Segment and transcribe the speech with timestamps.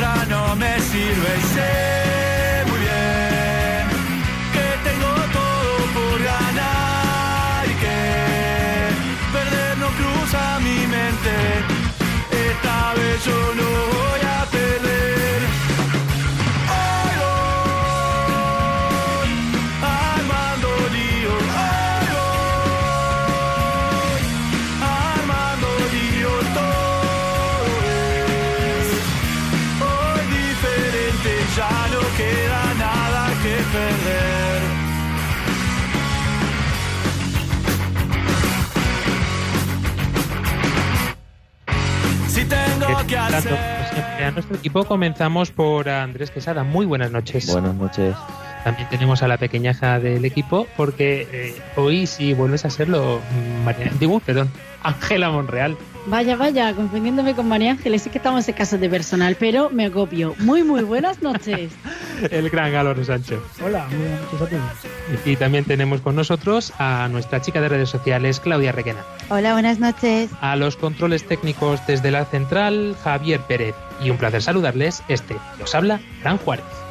[0.00, 3.84] no me sirve y sé muy bien
[4.54, 7.98] que tengo todo por ganar y que
[9.32, 11.34] perder no cruza mi mente,
[12.30, 14.07] esta vez yo no
[43.28, 46.64] como siempre, a nuestro equipo comenzamos por Andrés Quesada.
[46.64, 47.46] Muy buenas noches.
[47.52, 48.16] Buenas noches.
[48.64, 53.20] También tenemos a la pequeñaja del equipo porque eh, hoy si vuelves a serlo,
[53.64, 54.50] María, digo, perdón,
[54.82, 55.76] Ángela Monreal.
[56.08, 59.84] Vaya, vaya, confundiéndome con María Ángeles, sí que estamos en casa de personal, pero me
[59.84, 60.34] agobio.
[60.38, 61.70] Muy, muy buenas noches.
[62.30, 63.42] El gran Galoro Sancho.
[63.62, 65.26] Hola, muy buenas noches a todos.
[65.26, 69.04] Y también tenemos con nosotros a nuestra chica de redes sociales, Claudia Requena.
[69.28, 70.30] Hola, buenas noches.
[70.40, 73.74] A los controles técnicos desde la central, Javier Pérez.
[74.02, 76.87] Y un placer saludarles, este os habla, Fran Juárez.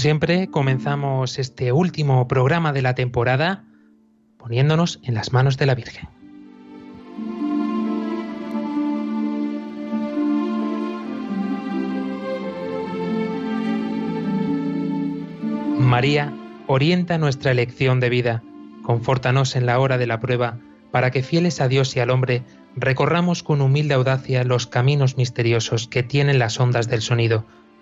[0.00, 3.64] Siempre, comenzamos este último programa de la temporada
[4.38, 6.08] poniéndonos en las manos de la Virgen.
[15.78, 16.32] María,
[16.66, 18.42] orienta nuestra elección de vida,
[18.82, 20.58] confórtanos en la hora de la prueba,
[20.90, 22.42] para que fieles a Dios y al hombre,
[22.74, 27.44] recorramos con humilde audacia los caminos misteriosos que tienen las ondas del sonido,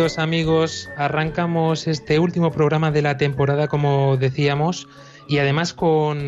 [0.00, 4.88] Amigos, arrancamos este último programa de la temporada, como decíamos,
[5.28, 6.18] y además con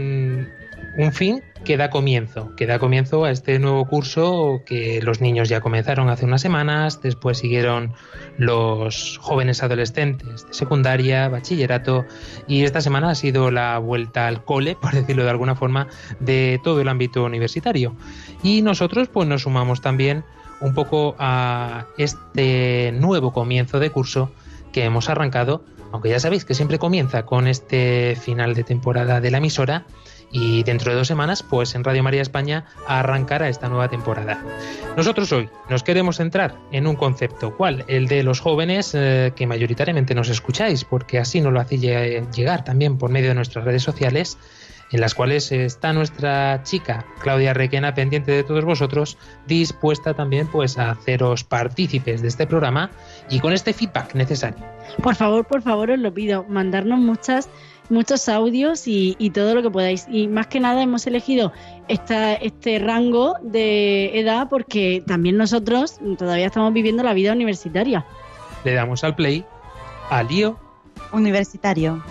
[0.98, 5.48] un fin que da comienzo, que da comienzo a este nuevo curso que los niños
[5.48, 7.94] ya comenzaron hace unas semanas, después siguieron
[8.36, 12.04] los jóvenes adolescentes de secundaria, bachillerato,
[12.46, 15.88] y esta semana ha sido la vuelta al cole, por decirlo de alguna forma,
[16.20, 17.96] de todo el ámbito universitario.
[18.42, 20.24] Y nosotros pues nos sumamos también
[20.62, 24.30] un poco a este nuevo comienzo de curso
[24.72, 29.30] que hemos arrancado, aunque ya sabéis que siempre comienza con este final de temporada de
[29.30, 29.84] la emisora
[30.30, 34.42] y dentro de dos semanas, pues en Radio María España arrancará esta nueva temporada.
[34.96, 37.84] Nosotros hoy nos queremos centrar en un concepto, ¿cuál?
[37.86, 42.64] El de los jóvenes eh, que mayoritariamente nos escucháis, porque así nos lo hacéis llegar
[42.64, 44.38] también por medio de nuestras redes sociales
[44.92, 50.78] en las cuales está nuestra chica Claudia Requena pendiente de todos vosotros, dispuesta también pues
[50.78, 52.90] a haceros partícipes de este programa
[53.30, 54.64] y con este feedback necesario.
[55.02, 57.48] Por favor, por favor, os lo pido, mandarnos muchas
[57.90, 60.06] muchos audios y, y, todo lo que podáis.
[60.10, 61.52] Y más que nada hemos elegido
[61.88, 68.06] esta, este rango de edad porque también nosotros todavía estamos viviendo la vida universitaria.
[68.64, 69.44] Le damos al play
[70.10, 70.58] a Lío
[71.12, 72.02] Universitario.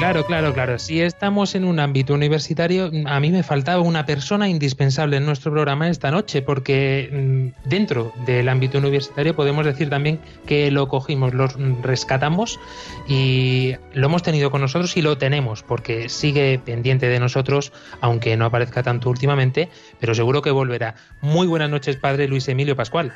[0.00, 0.78] Claro, claro, claro.
[0.78, 5.52] Si estamos en un ámbito universitario, a mí me faltaba una persona indispensable en nuestro
[5.52, 11.34] programa esta noche, porque mm, dentro del ámbito universitario podemos decir también que lo cogimos,
[11.34, 11.48] lo
[11.82, 12.58] rescatamos
[13.06, 17.70] y lo hemos tenido con nosotros y lo tenemos, porque sigue pendiente de nosotros,
[18.00, 19.68] aunque no aparezca tanto últimamente,
[20.00, 20.94] pero seguro que volverá.
[21.20, 23.12] Muy buenas noches, padre Luis Emilio Pascual.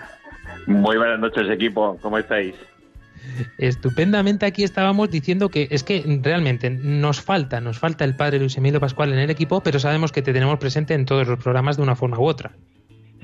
[0.67, 1.97] Muy buenas noches, equipo.
[2.03, 2.55] ¿Cómo estáis?
[3.59, 8.57] Estupendamente aquí estábamos diciendo que es que realmente nos falta, nos falta el padre Luis
[8.57, 11.77] Emilio Pascual en el equipo, pero sabemos que te tenemos presente en todos los programas
[11.77, 12.53] de una forma u otra.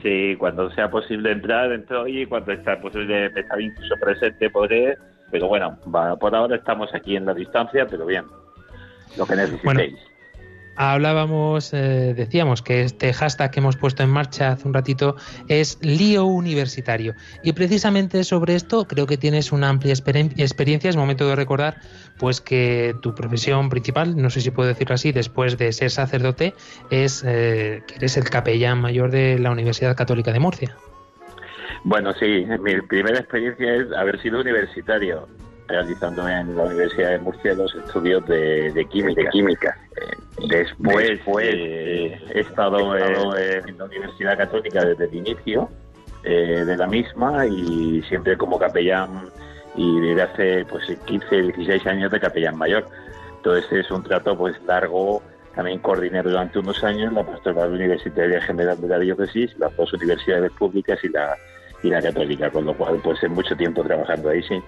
[0.02, 4.96] Sí, cuando sea posible entrar, entro y cuando sea posible estar incluso presente podré,
[5.30, 5.78] pero bueno,
[6.18, 8.24] por ahora estamos aquí en la distancia, pero bien,
[9.16, 10.09] lo que necesitéis.
[10.82, 15.14] Hablábamos, eh, decíamos que este hashtag que hemos puesto en marcha hace un ratito
[15.46, 17.14] es lío universitario.
[17.42, 20.88] Y precisamente sobre esto creo que tienes una amplia experiencia.
[20.88, 21.76] Es momento de recordar
[22.18, 26.54] pues que tu profesión principal, no sé si puedo decirlo así, después de ser sacerdote,
[26.90, 30.78] es eh, que eres el capellán mayor de la Universidad Católica de Murcia.
[31.84, 35.28] Bueno, sí, mi primera experiencia es haber sido universitario
[35.70, 39.22] realizando en la Universidad de Murcia los estudios de, química.
[39.22, 39.78] De química.
[39.96, 40.16] Eh,
[40.48, 45.68] después, eh, he estado, en la Universidad Católica desde el inicio
[46.24, 49.30] eh, de la misma y siempre como capellán
[49.76, 52.86] y desde hace pues 15, 16 años de capellán mayor.
[53.36, 55.22] Entonces es un trato pues largo.
[55.54, 60.52] También coordiné durante unos años la Pastoral Universitaria General de la Diócesis, las dos universidades
[60.52, 61.36] públicas y la,
[61.82, 64.62] y la católica, con lo cual pues es mucho tiempo trabajando ahí, sí.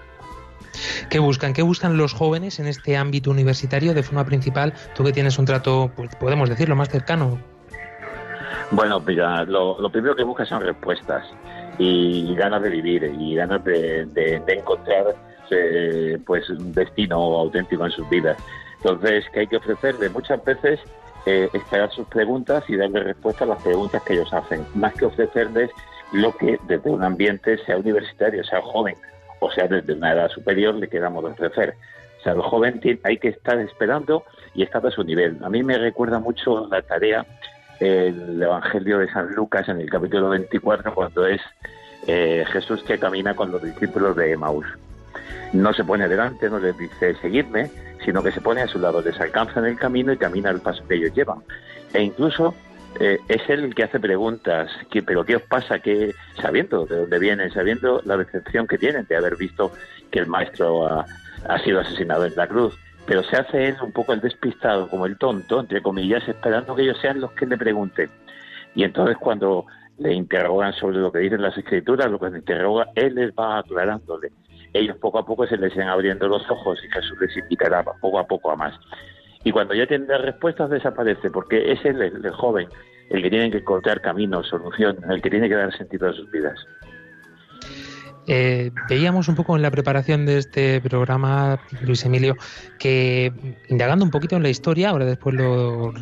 [1.09, 1.53] ¿Qué buscan?
[1.53, 4.73] ¿Qué buscan los jóvenes en este ámbito universitario de forma principal?
[4.95, 7.39] Tú que tienes un trato, pues, podemos decirlo, más cercano.
[8.71, 11.25] Bueno, mira, lo, primero que buscan son respuestas
[11.77, 15.15] y ganas de vivir y ganas de, encontrar
[15.51, 18.37] eh, pues un destino auténtico en sus vidas.
[18.77, 20.11] Entonces, ¿qué hay que ofrecerles?
[20.11, 20.79] Muchas veces
[21.25, 25.05] eh, esperar sus preguntas y darle respuesta a las preguntas que ellos hacen, más que
[25.05, 25.69] ofrecerles
[26.11, 28.95] lo que desde un ambiente, sea universitario, sea joven,
[29.45, 31.75] o sea, desde una edad superior le quedamos de ofrecer.
[32.19, 34.23] O sea, el joven hay que estar esperando
[34.53, 35.37] y estar a su nivel.
[35.43, 37.25] A mí me recuerda mucho la tarea
[37.79, 41.41] el Evangelio de San Lucas en el capítulo 24 cuando es
[42.07, 44.65] eh, Jesús que camina con los discípulos de Emaús.
[45.51, 47.69] No se pone delante, no les dice seguidme,
[48.03, 50.61] sino que se pone a su lado, les alcanza en el camino y camina al
[50.61, 51.39] paso que ellos llevan.
[51.93, 52.53] E incluso
[52.99, 54.69] eh, es él el que hace preguntas,
[55.05, 55.79] pero ¿qué os pasa?
[55.79, 59.71] que Sabiendo de dónde vienen, sabiendo la decepción que tienen de haber visto
[60.11, 61.05] que el maestro ha,
[61.63, 65.17] sido asesinado en la cruz, pero se hace él un poco el despistado, como el
[65.17, 68.09] tonto, entre comillas, esperando que ellos sean los que le pregunten.
[68.75, 69.65] Y entonces cuando
[69.97, 73.59] le interrogan sobre lo que dicen las escrituras, lo que le interroga, él les va
[73.59, 74.31] aclarándole.
[74.71, 78.19] Ellos poco a poco se les van abriendo los ojos y Jesús les invitará poco
[78.19, 78.73] a poco a más.
[79.43, 82.67] Y cuando ya tienen las respuestas desaparece, porque es el, joven
[83.09, 86.29] el que tiene que encontrar camino, solución, el que tiene que dar sentido a sus
[86.31, 86.57] vidas.
[88.25, 92.37] Eh, veíamos un poco en la preparación de este programa, Luis Emilio,
[92.79, 93.33] que
[93.67, 95.93] indagando un poquito en la historia, ahora después lo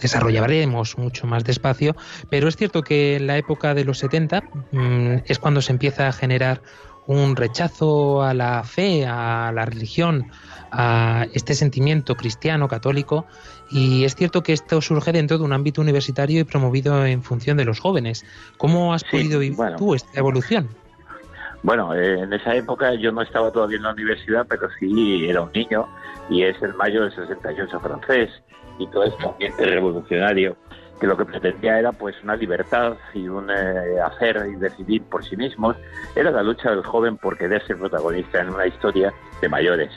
[0.00, 1.96] desarrollaremos mucho más despacio,
[2.30, 6.06] pero es cierto que en la época de los 70 mm, es cuando se empieza
[6.06, 6.62] a generar
[7.06, 10.30] un rechazo a la fe, a la religión,
[10.70, 13.26] a este sentimiento cristiano, católico,
[13.70, 17.56] y es cierto que esto surge dentro de un ámbito universitario y promovido en función
[17.56, 18.24] de los jóvenes.
[18.58, 20.68] ¿Cómo has podido vivir tú esta evolución?
[21.62, 25.42] Bueno, eh, en esa época yo no estaba todavía en la universidad, pero sí era
[25.42, 25.86] un niño
[26.28, 28.30] y es el mayo del 68 francés
[28.78, 30.56] y todo este ambiente revolucionario
[31.02, 35.24] que lo que pretendía era pues una libertad y un eh, hacer y decidir por
[35.24, 35.76] sí mismos.
[36.14, 39.90] Era la lucha del joven por querer ser protagonista en una historia de mayores.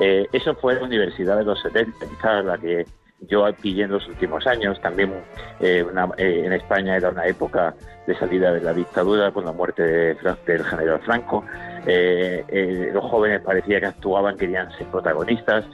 [0.00, 2.86] Eh, eso fue la Universidad de los 70, quizás la que
[3.28, 4.80] yo pillé en los últimos años.
[4.80, 5.12] También
[5.60, 5.84] eh,
[6.16, 7.74] en España era una época
[8.06, 11.44] de salida de la dictadura con la muerte del general Franco.
[11.84, 15.66] los jóvenes parecía que actuaban, querían ser protagonistas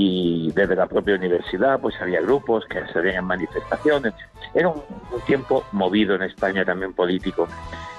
[0.00, 4.14] y desde la propia universidad pues había grupos que salían en manifestaciones.
[4.54, 4.80] Era un,
[5.26, 7.48] tiempo movido en España también político,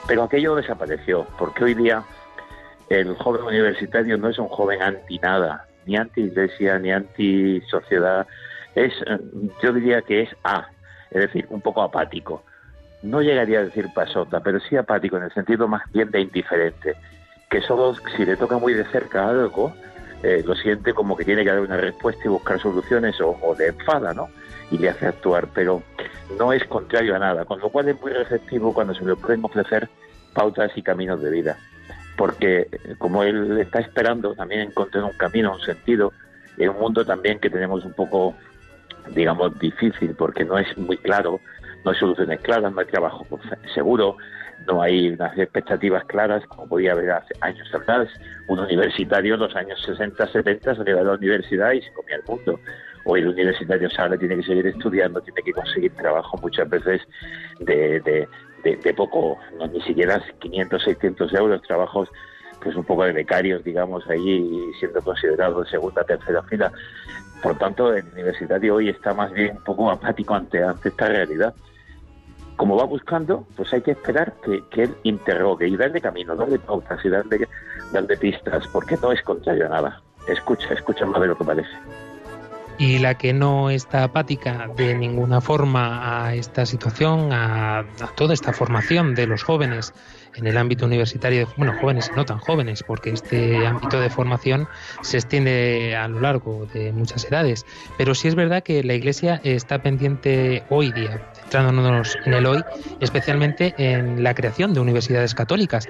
[0.07, 2.01] pero aquello desapareció, porque hoy día
[2.87, 8.25] el joven universitario no es un joven anti nada, ni anti iglesia, ni anti sociedad,
[8.75, 8.93] es,
[9.61, 10.69] yo diría que es A,
[11.11, 12.43] es decir, un poco apático.
[13.03, 16.95] No llegaría a decir pasota, pero sí apático en el sentido más bien de indiferente,
[17.49, 19.73] que solo si le toca muy de cerca algo,
[20.23, 23.55] eh, lo siente como que tiene que dar una respuesta y buscar soluciones o, o
[23.55, 24.29] le enfada, ¿no?
[24.71, 25.81] Y le hace actuar, pero
[26.37, 29.43] no es contrario a nada, con lo cual es muy receptivo cuando se le pueden
[29.43, 29.89] ofrecer
[30.33, 31.57] pautas y caminos de vida.
[32.17, 36.11] Porque eh, como él está esperando también encontrar un camino, un sentido,
[36.57, 38.35] en un mundo también que tenemos un poco,
[39.15, 41.39] digamos, difícil, porque no es muy claro,
[41.83, 43.25] no hay soluciones claras, no hay trabajo
[43.73, 44.17] seguro,
[44.67, 48.07] no hay unas expectativas claras como podía haber hace años atrás.
[48.47, 52.23] Un universitario en los años 60, 70 salía de la universidad y se comía el
[52.27, 52.59] mundo.
[53.05, 57.01] Hoy el universitario sale, tiene que seguir estudiando, tiene que conseguir trabajo muchas veces
[57.59, 58.27] de,
[58.63, 62.09] de, poco, no, ni siquiera 500, 600 euros, trabajos
[62.61, 66.71] pues un poco de becarios, digamos, ahí siendo considerado de segunda, tercera fila.
[67.41, 71.53] Por tanto, el universitario hoy está más bien un poco apático ante, ante esta realidad
[72.59, 76.59] como va buscando, pues hay que esperar que, que, él interrogue y darle camino, darle
[76.59, 77.47] pautas y darle,
[77.93, 80.01] darle pistas, porque no es contrario a nada.
[80.27, 81.69] Escucha, escucha más de lo que parece.
[82.77, 88.33] Y la que no está apática de ninguna forma a esta situación, a, a toda
[88.33, 89.93] esta formación de los jóvenes
[90.35, 94.67] en el ámbito universitario, bueno, jóvenes y no tan jóvenes, porque este ámbito de formación
[95.01, 97.65] se extiende a lo largo de muchas edades.
[97.97, 102.63] Pero sí es verdad que la Iglesia está pendiente hoy día, centrándonos en el hoy,
[102.99, 105.87] especialmente en la creación de universidades católicas.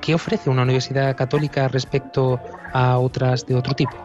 [0.00, 2.40] ¿Qué ofrece una universidad católica respecto
[2.72, 3.96] a otras de otro tipo?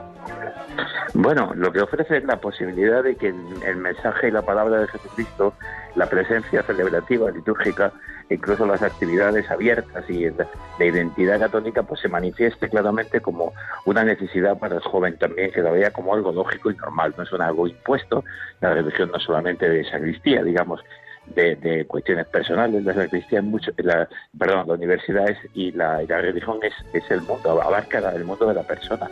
[1.14, 4.88] Bueno, lo que ofrece es la posibilidad de que el mensaje y la palabra de
[4.90, 5.54] Jesucristo,
[5.96, 7.92] la presencia celebrativa, litúrgica,
[8.30, 10.46] incluso las actividades abiertas y de
[10.80, 13.54] identidad católica, pues se manifieste claramente como
[13.86, 17.24] una necesidad para el joven también, que lo vea como algo lógico y normal, no
[17.24, 18.24] es un algo impuesto.
[18.62, 20.82] La religión no solamente de sacristía, digamos,
[21.28, 22.84] de, cuestiones personales.
[22.84, 27.62] La sacristía mucho, la, perdón, la universidad es, y, la, religión es, es el mundo,
[27.62, 29.10] abarca el mundo de la persona.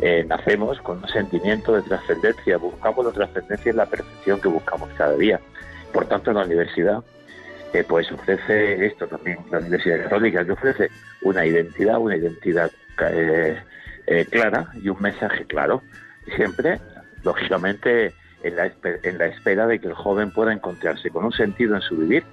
[0.00, 4.90] Eh, nacemos con un sentimiento de trascendencia, buscamos la trascendencia y la perfección que buscamos
[4.96, 5.40] cada día.
[5.92, 7.02] Por tanto, la universidad
[7.72, 10.90] eh, pues ofrece esto también, la Universidad Católica, que ofrece
[11.22, 13.56] una identidad, una identidad eh,
[14.30, 15.82] clara y un mensaje claro.
[16.36, 16.80] Siempre,
[17.22, 18.12] lógicamente,
[18.42, 21.82] en la, en la espera de que el joven pueda encontrarse con un sentido en
[21.82, 22.24] su vivir,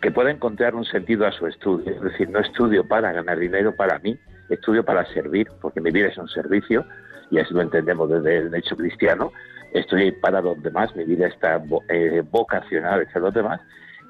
[0.00, 1.92] que pueda encontrar un sentido a su estudio.
[1.92, 4.18] Es decir, no estudio para ganar dinero para mí,
[4.50, 6.84] estudio para servir, porque mi vida es un servicio,
[7.30, 9.32] y así lo entendemos desde el hecho cristiano.
[9.76, 13.60] Estoy para los demás, mi vida está eh, vocacionada hacia los demás,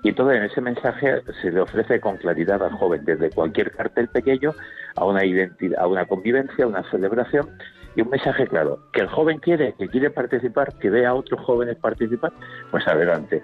[0.05, 4.07] y todo en ese mensaje se le ofrece con claridad al joven, desde cualquier cartel
[4.07, 4.55] pequeño
[4.95, 7.49] a una identidad, a una convivencia, a una celebración,
[7.97, 11.41] y un mensaje claro, que el joven quiere, que quiere participar, que vea a otros
[11.41, 12.33] jóvenes participar,
[12.71, 13.43] pues adelante.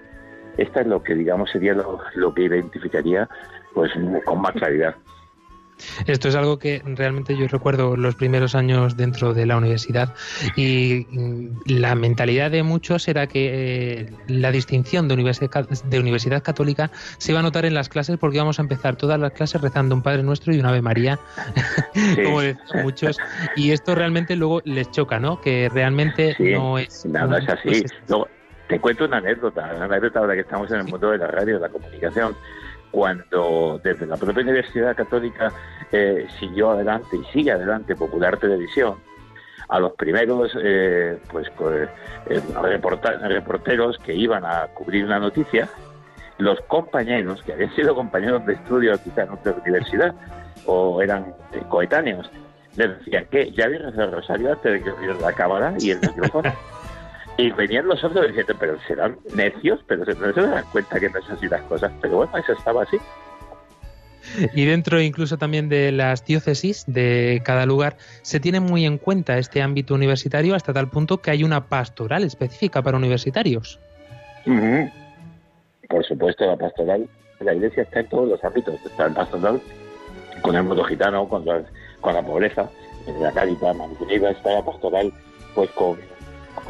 [0.57, 3.27] Esta es lo que digamos sería lo, lo que identificaría
[3.73, 3.91] pues
[4.23, 4.95] con más claridad.
[6.05, 10.13] Esto es algo que realmente yo recuerdo los primeros años dentro de la universidad
[10.55, 11.07] y
[11.65, 17.31] la mentalidad de muchos era que eh, la distinción de universidad, de universidad católica se
[17.31, 20.01] iba a notar en las clases porque íbamos a empezar todas las clases rezando un
[20.01, 21.19] Padre Nuestro y un Ave María,
[21.93, 23.17] sí, como decían muchos,
[23.55, 25.41] y esto realmente luego les choca, ¿no?
[25.41, 27.05] Que realmente sí, no es...
[27.05, 27.61] No es así.
[27.63, 27.91] Pues es...
[28.07, 28.27] Luego,
[28.67, 31.55] te cuento una anécdota, una anécdota ahora que estamos en el mundo de la radio,
[31.55, 32.35] de la comunicación
[32.93, 35.51] cuando desde la propia Universidad Católica
[35.91, 38.97] eh, siguió adelante y sigue adelante Popular Televisión,
[39.67, 41.89] a los primeros eh, pues, pues
[42.29, 42.39] eh,
[43.27, 45.67] reporteros que iban a cubrir una noticia,
[46.37, 50.13] los compañeros, que habían sido compañeros de estudio quizá en otra universidad
[50.67, 51.33] o eran
[51.69, 52.29] coetáneos,
[52.75, 56.53] les decían que ya había el rosario antes de que la cámara y el micrófono.
[57.37, 61.19] Y venían los otros diciendo, pero serán necios, pero no se dan cuenta que no
[61.19, 61.91] es así las cosas.
[62.01, 62.97] Pero bueno, eso estaba así.
[64.53, 69.37] Y dentro incluso también de las diócesis de cada lugar se tiene muy en cuenta
[69.37, 73.79] este ámbito universitario hasta tal punto que hay una pastoral específica para universitarios.
[74.45, 74.91] Uh -huh.
[75.89, 77.07] Por supuesto, la pastoral,
[77.39, 78.75] la iglesia está en todos los ámbitos.
[78.85, 79.61] Está el pastoral
[80.41, 81.63] con el mundo gitano, con la,
[82.01, 82.69] con la pobreza,
[83.07, 83.75] en la caridad
[84.31, 85.11] está la pastoral
[85.55, 85.97] pues con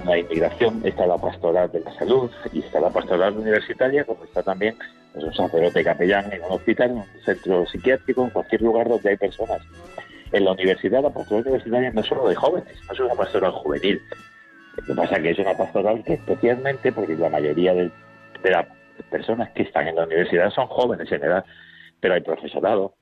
[0.06, 4.44] la inmigración, está la pastoral de la salud y está la pastoral universitaria, como está
[4.44, 4.75] también
[5.13, 9.10] pues, un sacerdote capellán en un hospital, en un centro psiquiátrico, en cualquier lugar donde
[9.10, 9.62] hay personas.
[10.32, 13.52] en la universidad la pastoral universitaria no es solo de jóvenes, no es una pastoral
[13.52, 14.02] juvenil.
[14.78, 17.92] Lo que pasa es que es una pastoral que especialmente, porque la mayoría de,
[18.42, 18.66] de las
[19.10, 21.46] personas que están en la universidad son jóvenes en edad,
[22.00, 22.96] pero hay profesorado,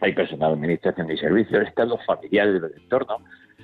[0.00, 3.18] hay personal de administración y servicios, están los familiares del entorno,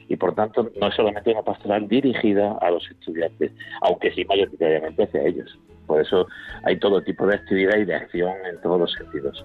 [0.09, 5.05] y por tanto no es solamente una pastoral dirigida a los estudiantes, aunque sí mayoritariamente
[5.05, 5.59] hacia ellos.
[5.87, 6.27] Por eso
[6.65, 9.45] hay todo tipo de actividad y de acción en todos los sentidos.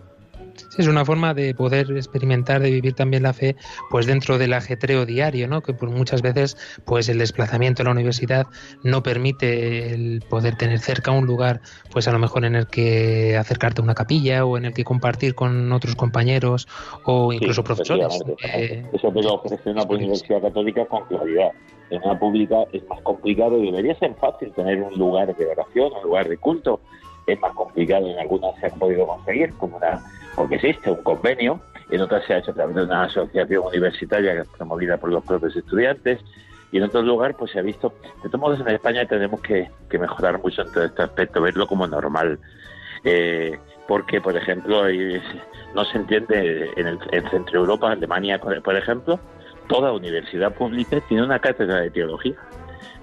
[0.70, 3.56] Sí, es una forma de poder experimentar, de vivir también la fe,
[3.90, 5.62] pues dentro del ajetreo diario, ¿no?
[5.62, 8.48] Que por muchas veces, pues el desplazamiento a la universidad
[8.84, 13.38] no permite el poder tener cerca un lugar, pues a lo mejor en el que
[13.38, 16.68] acercarte a una capilla o en el que compartir con otros compañeros
[17.04, 18.22] o incluso Sí, profesores.
[18.54, 21.52] Eh, Eso te lo ofrece una universidad católica con claridad.
[21.90, 25.92] En una pública es más complicado y debería ser fácil tener un lugar de oración,
[25.98, 26.80] un lugar de culto.
[27.28, 30.02] Es más complicado, en algunas se han podido conseguir, como una,
[30.36, 34.44] porque existe un convenio, en otras se ha hecho a través de una asociación universitaria
[34.58, 36.20] promovida por los propios estudiantes,
[36.72, 37.94] y en otros lugares pues se ha visto.
[38.24, 41.68] De todos modos, en España tenemos que, que mejorar mucho en todo este aspecto, verlo
[41.68, 42.40] como normal.
[43.04, 43.58] Eh,
[43.88, 44.84] porque, por ejemplo,
[45.76, 49.20] no se entiende en, el, en Centro Europa, Alemania, por ejemplo,
[49.68, 52.36] toda universidad pública tiene una cátedra de teología,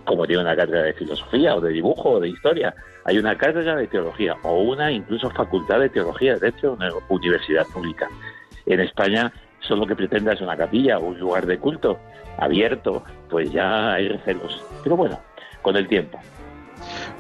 [0.09, 2.75] como tiene una cátedra de filosofía o de dibujo o de historia.
[3.05, 7.67] Hay una cátedra de teología o una incluso facultad de teología dentro de una universidad
[7.67, 8.09] pública.
[8.65, 11.99] En España solo que pretenda es una capilla o un lugar de culto
[12.38, 14.65] abierto, pues ya hay recelos.
[14.83, 15.21] Pero bueno,
[15.61, 16.19] con el tiempo.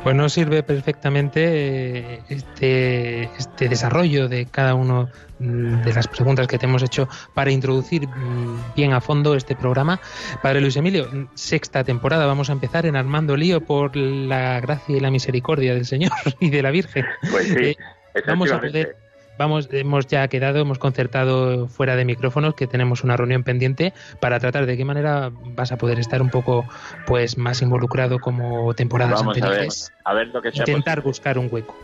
[0.02, 6.46] Pues nos sirve perfectamente eh, este, este desarrollo de cada uno mm, de las preguntas
[6.46, 10.00] que te hemos hecho para introducir mm, bien a fondo este programa.
[10.42, 14.96] Padre Luis Emilio, mm, sexta temporada, vamos a empezar en Armando Lío por la gracia
[14.96, 17.04] y la misericordia del Señor y de la Virgen.
[17.30, 17.76] Pues sí,
[18.14, 18.96] Eh, vamos a poder
[19.38, 24.40] Vamos, hemos ya quedado, hemos concertado fuera de micrófonos que tenemos una reunión pendiente para
[24.40, 26.64] tratar de qué manera vas a poder estar un poco
[27.06, 29.92] pues más involucrado como temporadas Vamos a ver, anteriores.
[30.04, 31.74] a ver lo que sea Intentar buscar un hueco.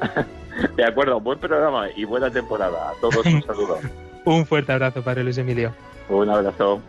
[0.00, 0.24] posible.
[0.76, 2.90] De acuerdo, buen programa y buena temporada.
[2.90, 3.78] A todos un saludo.
[4.24, 5.72] Un fuerte abrazo, Padre Luis Emilio.
[6.08, 6.80] Un abrazo.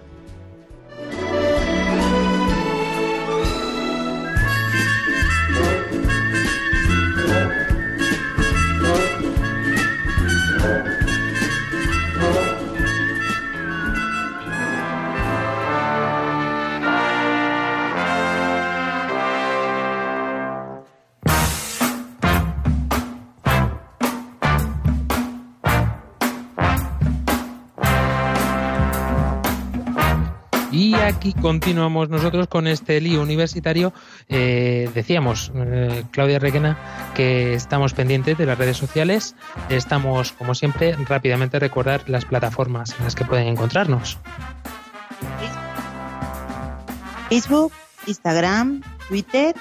[31.08, 33.94] Aquí continuamos nosotros con este lío universitario.
[34.28, 39.36] Eh, decíamos, eh, Claudia Requena, que estamos pendientes de las redes sociales.
[39.70, 44.18] Estamos, como siempre, rápidamente recordar las plataformas en las que pueden encontrarnos.
[47.30, 47.72] Facebook,
[48.08, 49.56] Instagram, Twitter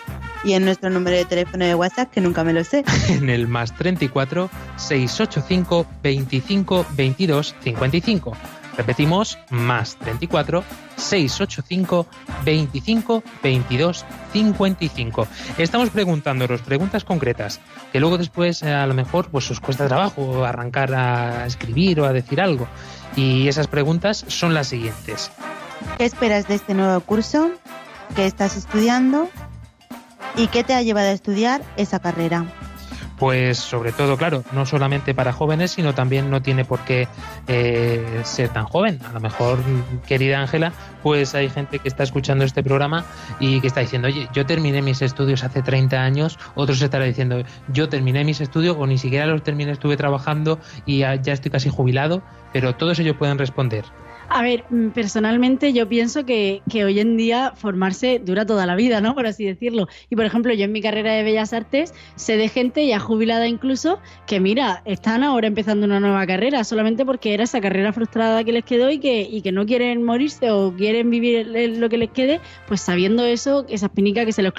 [0.44, 2.84] y en nuestro número de teléfono de WhatsApp, que nunca me lo sé.
[3.08, 8.36] En el más 34 685 25 22 55.
[8.76, 10.64] Repetimos, más 34
[10.96, 12.06] 685
[12.44, 15.28] 25 22 55.
[15.58, 17.60] Estamos preguntándonos preguntas concretas
[17.92, 22.04] que luego después eh, a lo mejor pues os cuesta trabajo arrancar a escribir o
[22.04, 22.66] a decir algo.
[23.16, 25.30] Y esas preguntas son las siguientes.
[25.98, 27.50] ¿Qué esperas de este nuevo curso?
[28.16, 29.28] ¿Qué estás estudiando?
[30.36, 32.44] ¿Y qué te ha llevado a estudiar esa carrera?
[33.18, 37.06] Pues sobre todo, claro, no solamente para jóvenes, sino también no tiene por qué
[37.46, 38.98] eh, ser tan joven.
[39.08, 39.58] A lo mejor,
[40.06, 40.72] querida Ángela,
[41.02, 43.04] pues hay gente que está escuchando este programa
[43.38, 47.42] y que está diciendo, oye, yo terminé mis estudios hace 30 años, otros estarán diciendo,
[47.68, 51.50] yo terminé mis estudios o ni siquiera los terminé, estuve trabajando y ya, ya estoy
[51.50, 52.22] casi jubilado,
[52.52, 53.84] pero todos ellos pueden responder.
[54.28, 58.74] A ver, mm, personalmente yo pienso que, que hoy en día formarse dura toda la
[58.74, 59.14] vida, ¿no?
[59.14, 59.88] Por así decirlo.
[60.10, 63.46] Y por ejemplo, yo en mi carrera de Bellas Artes sé de gente ya jubilada
[63.46, 68.42] incluso que, mira, están ahora empezando una nueva carrera solamente porque era esa carrera frustrada
[68.44, 71.46] que les quedó y que, y que no quieren morirse o quieren vivir
[71.78, 74.52] lo que les quede, pues sabiendo eso, esa espinica que se les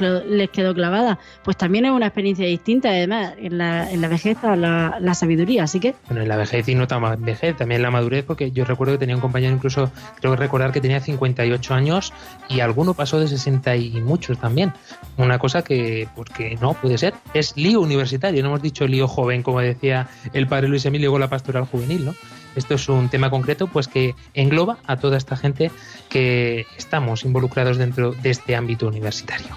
[0.50, 1.20] quedó, clavada.
[1.44, 5.14] Pues también es una experiencia distinta, además, en la, en la vejez está la, la
[5.14, 5.64] sabiduría.
[5.64, 8.52] Así que Bueno, en la vejez y no tan vejez, también en la madurez, porque
[8.52, 12.14] yo recuerdo que tenía un compañero incluso, creo que recordar que tenía 58 años
[12.50, 14.74] y alguno pasó de 60 y muchos también.
[15.18, 19.42] Una cosa que, porque no puede ser, es lío universitario, no hemos dicho lío joven,
[19.42, 22.16] como decía el padre Luis Emilio con la pastoral juvenil, ¿no?
[22.56, 25.72] Esto es un tema concreto, pues que engloba a toda esta gente
[26.10, 29.56] que estamos involucrados dentro de este ámbito universitario.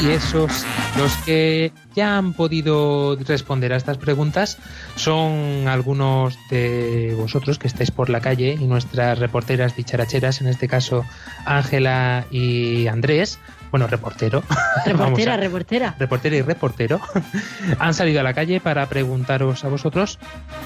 [0.00, 0.64] Y eso sí,
[0.98, 4.58] Los que ya han podido responder a estas preguntas
[4.96, 10.66] son algunos de vosotros que estáis por la calle y nuestras reporteras dicharacheras, en este
[10.66, 11.04] caso
[11.46, 13.38] Ángela y Andrés,
[13.70, 14.42] bueno, reportero.
[14.84, 15.94] Reportera, reportera.
[15.98, 17.00] Reportera y reportero
[17.78, 20.18] han salido a la calle para preguntaros a vosotros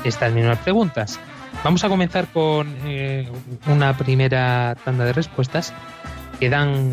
[0.02, 1.20] estas mismas preguntas.
[1.62, 3.28] Vamos a comenzar con eh,
[3.66, 5.74] una primera tanda de respuestas
[6.42, 6.92] que dan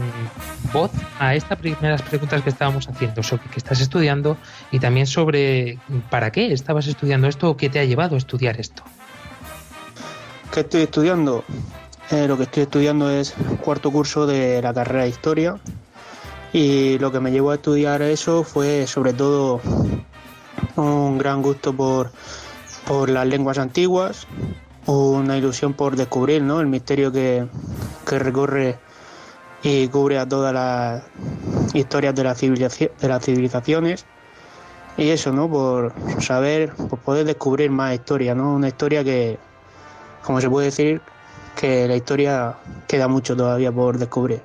[0.71, 4.37] voz a estas primeras preguntas que estábamos haciendo sobre qué estás estudiando
[4.71, 5.79] y también sobre
[6.11, 8.83] para qué estabas estudiando esto o qué te ha llevado a estudiar esto.
[10.53, 11.43] ¿Qué estoy estudiando?
[12.11, 13.33] Eh, lo que estoy estudiando es
[13.63, 15.55] cuarto curso de la carrera de historia
[16.53, 19.61] y lo que me llevó a estudiar eso fue sobre todo
[20.75, 22.11] un gran gusto por,
[22.85, 24.27] por las lenguas antiguas,
[24.85, 26.61] una ilusión por descubrir ¿no?
[26.61, 27.47] el misterio que,
[28.07, 28.77] que recorre
[29.63, 31.03] y cubre a todas las
[31.73, 34.05] historias de, la de las civilizaciones
[34.97, 35.49] y eso, ¿no?
[35.49, 38.53] Por saber, por poder descubrir más historia, ¿no?
[38.53, 39.37] Una historia que,
[40.23, 41.01] como se puede decir,
[41.55, 42.55] que la historia
[42.87, 44.41] queda mucho todavía por descubrir.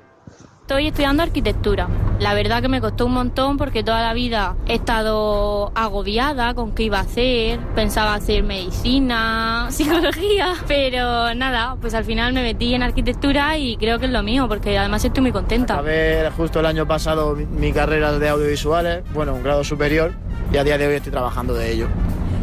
[0.61, 1.87] Estoy estudiando arquitectura.
[2.19, 6.71] La verdad que me costó un montón porque toda la vida he estado agobiada con
[6.71, 7.59] qué iba a hacer.
[7.75, 13.99] Pensaba hacer medicina, psicología, pero nada, pues al final me metí en arquitectura y creo
[13.99, 15.77] que es lo mío porque además estoy muy contenta.
[15.77, 20.13] A ver, justo el año pasado mi carrera de audiovisuales, bueno, un grado superior
[20.53, 21.87] y a día de hoy estoy trabajando de ello.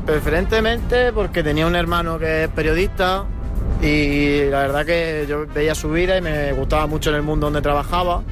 [0.04, 3.24] Preferentemente porque tenía un hermano que es periodista
[3.80, 7.46] y la verdad que yo veía su vida y me gustaba mucho en el mundo
[7.46, 8.22] donde trabajaba,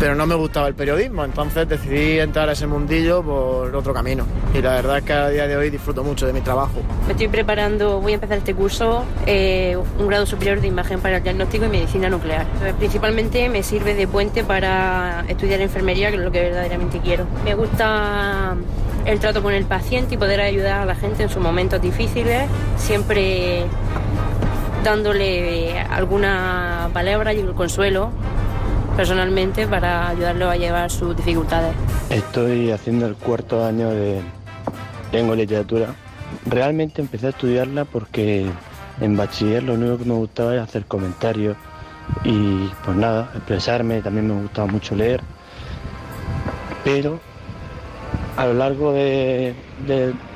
[0.00, 4.24] pero no me gustaba el periodismo, entonces decidí entrar a ese mundillo por otro camino
[4.54, 6.80] y la verdad es que a día de hoy disfruto mucho de mi trabajo.
[7.06, 11.18] Me estoy preparando, voy a empezar este curso, eh, un grado superior de imagen para
[11.18, 12.46] el diagnóstico y medicina nuclear.
[12.78, 17.26] Principalmente me sirve de puente para estudiar enfermería, que es lo que verdaderamente quiero.
[17.44, 18.56] Me gusta
[19.04, 22.48] el trato con el paciente y poder ayudar a la gente en sus momentos difíciles,
[22.78, 23.64] siempre
[24.82, 28.12] dándole alguna palabra y un consuelo
[29.00, 31.74] personalmente para ayudarlo a llevar sus dificultades.
[32.10, 34.20] Estoy haciendo el cuarto año de
[35.10, 35.94] lengua y literatura.
[36.44, 38.44] Realmente empecé a estudiarla porque
[39.00, 41.56] en bachiller lo único que me gustaba era hacer comentarios
[42.24, 45.22] y pues nada, expresarme, también me gustaba mucho leer.
[46.84, 47.18] Pero
[48.36, 49.54] a lo largo de,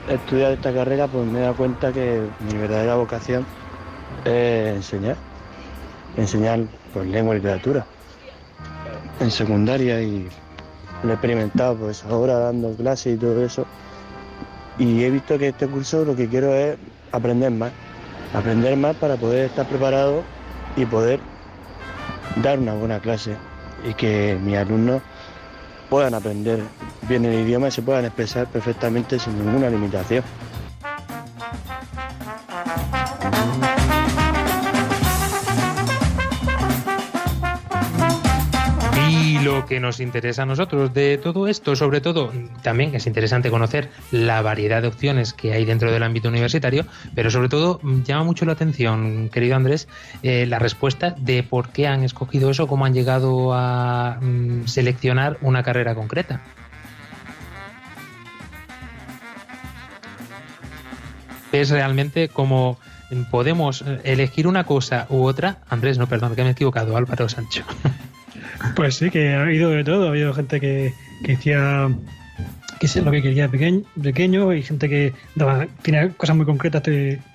[0.08, 3.44] estudiar esta carrera pues me he dado cuenta que mi verdadera vocación
[4.24, 5.16] es enseñar,
[6.16, 6.60] enseñar
[6.94, 7.84] pues, lengua y literatura
[9.20, 10.28] en secundaria y
[11.02, 13.66] lo he experimentado pues ahora dando clases y todo eso
[14.78, 16.76] y he visto que este curso lo que quiero es
[17.12, 17.72] aprender más,
[18.32, 20.22] aprender más para poder estar preparado
[20.76, 21.20] y poder
[22.42, 23.36] dar una buena clase
[23.88, 25.02] y que mis alumnos
[25.88, 26.60] puedan aprender
[27.08, 30.24] bien el idioma y se puedan expresar perfectamente sin ninguna limitación.
[39.66, 44.42] Que nos interesa a nosotros de todo esto, sobre todo, también es interesante conocer la
[44.42, 48.52] variedad de opciones que hay dentro del ámbito universitario, pero sobre todo llama mucho la
[48.52, 49.88] atención, querido Andrés,
[50.22, 55.38] eh, la respuesta de por qué han escogido eso, cómo han llegado a mm, seleccionar
[55.40, 56.40] una carrera concreta.
[61.52, 62.78] Es realmente como
[63.30, 65.58] podemos elegir una cosa u otra.
[65.68, 67.64] Andrés, no, perdón, que me he equivocado, Álvaro Sancho.
[68.76, 70.06] Pues sí, que ha habido de todo.
[70.06, 71.88] Ha habido gente que, que decía
[72.78, 76.82] que es lo que quería pequeño, pequeño y gente que daba, tiene cosas muy concretas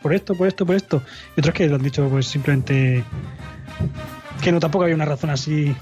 [0.02, 1.02] por esto, por esto, por esto.
[1.36, 3.04] Y otros que lo han dicho pues simplemente
[4.42, 5.76] que no tampoco había una razón así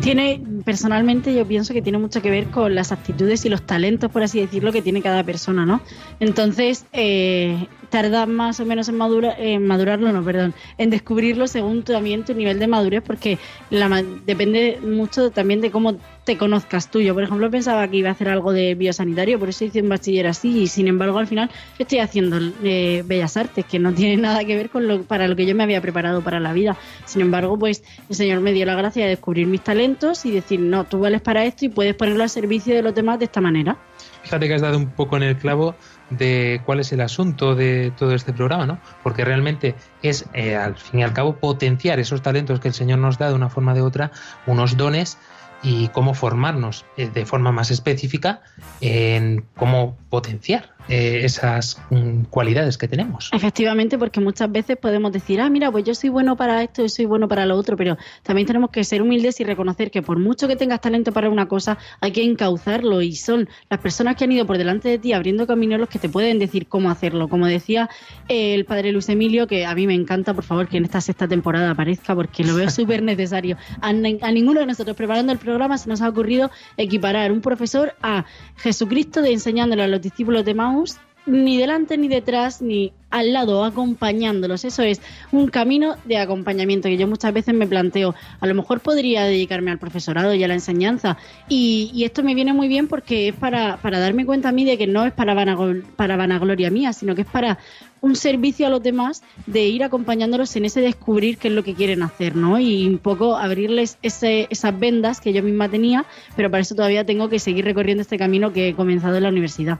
[0.00, 4.10] tiene personalmente yo pienso que tiene mucho que ver con las actitudes y los talentos
[4.10, 5.80] por así decirlo que tiene cada persona no
[6.20, 11.84] entonces eh, tarda más o menos en, madura, en madurarlo, no, perdón, en descubrirlo según
[11.84, 13.38] también tu nivel de madurez, porque
[13.70, 17.00] la, depende mucho también de cómo te conozcas tú.
[17.00, 19.88] Yo, por ejemplo, pensaba que iba a hacer algo de biosanitario, por eso hice un
[19.88, 24.16] bachiller así, y sin embargo, al final estoy haciendo eh, Bellas Artes, que no tiene
[24.20, 26.76] nada que ver con lo para lo que yo me había preparado para la vida.
[27.04, 30.58] Sin embargo, pues el Señor me dio la gracia de descubrir mis talentos y decir,
[30.58, 33.40] no, tú vales para esto y puedes ponerlo al servicio de los demás de esta
[33.40, 33.76] manera.
[34.24, 35.76] Fíjate que has dado un poco en el clavo
[36.16, 38.78] de cuál es el asunto de todo este programa, ¿no?
[39.02, 42.98] Porque realmente es, eh, al fin y al cabo, potenciar esos talentos que el Señor
[42.98, 44.10] nos da de una forma o de otra,
[44.46, 45.18] unos dones
[45.64, 48.42] y cómo formarnos eh, de forma más específica
[48.80, 53.30] en cómo potenciar eh, esas mm, cualidades que tenemos.
[53.32, 56.90] Efectivamente, porque muchas veces podemos decir, ah, mira, pues yo soy bueno para esto, yo
[56.90, 60.18] soy bueno para lo otro, pero también tenemos que ser humildes y reconocer que por
[60.18, 64.24] mucho que tengas talento para una cosa, hay que encauzarlo y son las personas que
[64.24, 67.28] han ido por delante de ti abriendo caminos los que te pueden decir cómo hacerlo.
[67.28, 67.88] Como decía
[68.28, 71.00] eh, el padre Luis Emilio, que a mí me encanta, por favor, que en esta
[71.00, 73.56] sexta temporada aparezca, porque lo veo súper necesario.
[73.80, 77.94] A, a ninguno de nosotros preparando el programa se nos ha ocurrido equiparar un profesor
[78.02, 78.24] a
[78.56, 83.64] Jesucristo de enseñándole a los discípulos de Maús ni delante ni detrás, ni al lado,
[83.64, 84.64] acompañándolos.
[84.64, 85.00] Eso es
[85.32, 88.14] un camino de acompañamiento que yo muchas veces me planteo.
[88.40, 91.16] A lo mejor podría dedicarme al profesorado y a la enseñanza.
[91.48, 94.76] Y, esto me viene muy bien porque es para, para darme cuenta a mí de
[94.76, 97.58] que no es para vanagloria mía, sino que es para
[98.04, 101.74] un servicio a los demás de ir acompañándolos en ese descubrir qué es lo que
[101.74, 102.60] quieren hacer, ¿no?
[102.60, 106.04] Y un poco abrirles ese, esas vendas que yo misma tenía,
[106.36, 109.30] pero para eso todavía tengo que seguir recorriendo este camino que he comenzado en la
[109.30, 109.78] universidad.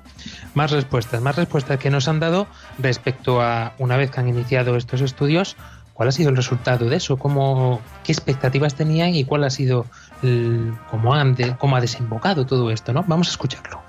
[0.55, 2.47] Más respuestas, más respuestas que nos han dado
[2.79, 5.59] respecto a una vez que han iniciado estos estudios,
[5.93, 7.19] ¿cuál ha sido el resultado de eso?
[7.19, 9.85] ¿Cómo, ¿Qué expectativas tenían y cuál ha sido,
[10.91, 12.95] cómo, han cómo ha desembocado todo esto?
[12.95, 13.05] ¿no?
[13.07, 13.84] Vamos a escucharlo.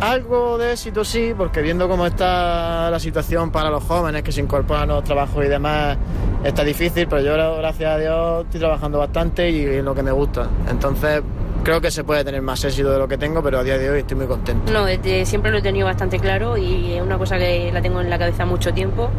[0.00, 4.40] Algo de éxito sí, porque viendo cómo está la situación para los jóvenes que se
[4.40, 5.98] incorporan a los trabajos y demás,
[6.42, 10.12] está difícil, pero yo gracias a Dios estoy trabajando bastante y en lo que me
[10.12, 10.48] gusta.
[10.70, 11.22] Entonces
[11.62, 13.90] creo que se puede tener más éxito de lo que tengo, pero a día de
[13.90, 14.72] hoy estoy muy contento.
[14.72, 18.00] No, desde siempre lo he tenido bastante claro y es una cosa que la tengo
[18.00, 19.10] en la cabeza mucho tiempo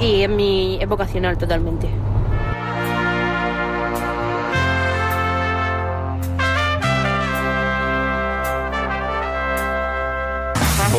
[0.00, 1.88] y es mi es vocacional totalmente.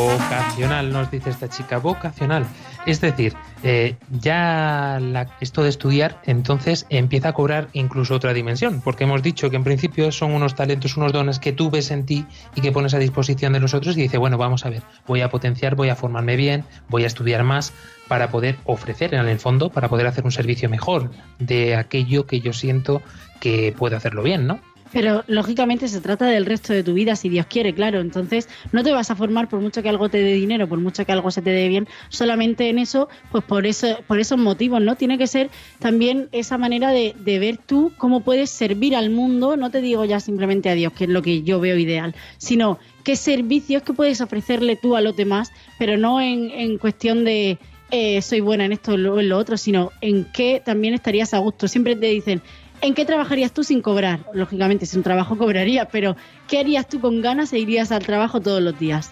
[0.05, 2.45] Vocacional, nos dice esta chica, vocacional.
[2.85, 8.81] Es decir, eh, ya la- esto de estudiar entonces empieza a cobrar incluso otra dimensión,
[8.81, 12.05] porque hemos dicho que en principio son unos talentos, unos dones que tú ves en
[12.05, 14.83] ti y que pones a disposición de los otros y dice, bueno, vamos a ver,
[15.07, 17.73] voy a potenciar, voy a formarme bien, voy a estudiar más
[18.07, 22.41] para poder ofrecer en el fondo, para poder hacer un servicio mejor de aquello que
[22.41, 23.01] yo siento
[23.39, 24.59] que puedo hacerlo bien, ¿no?
[24.95, 27.99] Pero lógicamente se trata del resto de tu vida, si Dios quiere, claro.
[27.99, 31.05] Entonces no te vas a formar por mucho que algo te dé dinero, por mucho
[31.05, 34.81] que algo se te dé bien, solamente en eso, pues por eso, por esos motivos,
[34.81, 34.95] ¿no?
[34.95, 39.57] Tiene que ser también esa manera de, de ver tú cómo puedes servir al mundo,
[39.57, 42.79] no te digo ya simplemente a Dios, que es lo que yo veo ideal, sino
[43.03, 47.57] qué servicios que puedes ofrecerle tú a los demás, pero no en, en cuestión de
[47.91, 50.93] eh, soy buena en esto o en lo, en lo otro, sino en qué también
[50.93, 51.67] estarías a gusto.
[51.67, 52.41] Siempre te dicen,
[52.81, 54.25] ¿En qué trabajarías tú sin cobrar?
[54.33, 56.15] Lógicamente, si un trabajo cobraría, pero
[56.47, 59.11] ¿qué harías tú con ganas e irías al trabajo todos los días?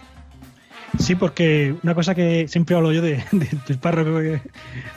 [1.00, 4.42] Sí, porque una cosa que siempre hablo yo de, de- del párroco de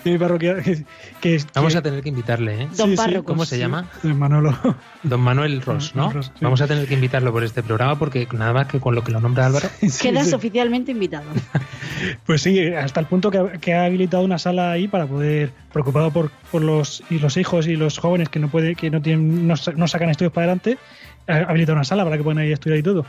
[0.04, 0.84] mi parroquia, que,
[1.20, 2.68] que es Vamos que- a tener que invitarle, ¿eh?
[2.76, 3.60] Don Sí, ¿Cómo se sí.
[3.60, 3.88] llama?
[4.02, 4.56] Don Manolo.
[5.02, 6.10] Don Manuel Ross, ¿no?
[6.12, 6.44] Ross, sí.
[6.44, 9.10] Vamos a tener que invitarlo por este programa porque nada más que con lo que
[9.12, 9.68] lo nombra Álvaro.
[10.00, 11.24] Quedas oficialmente invitado.
[12.26, 15.50] Pues sí, hasta el punto que ha, que ha habilitado una sala ahí para poder,
[15.72, 19.00] preocupado por, por los y los hijos y los jóvenes que no puede, que no
[19.00, 20.76] tienen, no, sa- no sacan estudios para adelante,
[21.26, 23.06] ha habilitado una sala para que puedan ir a estudiar y todo.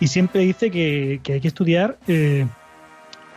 [0.00, 2.46] Y siempre dice que, que hay que estudiar eh,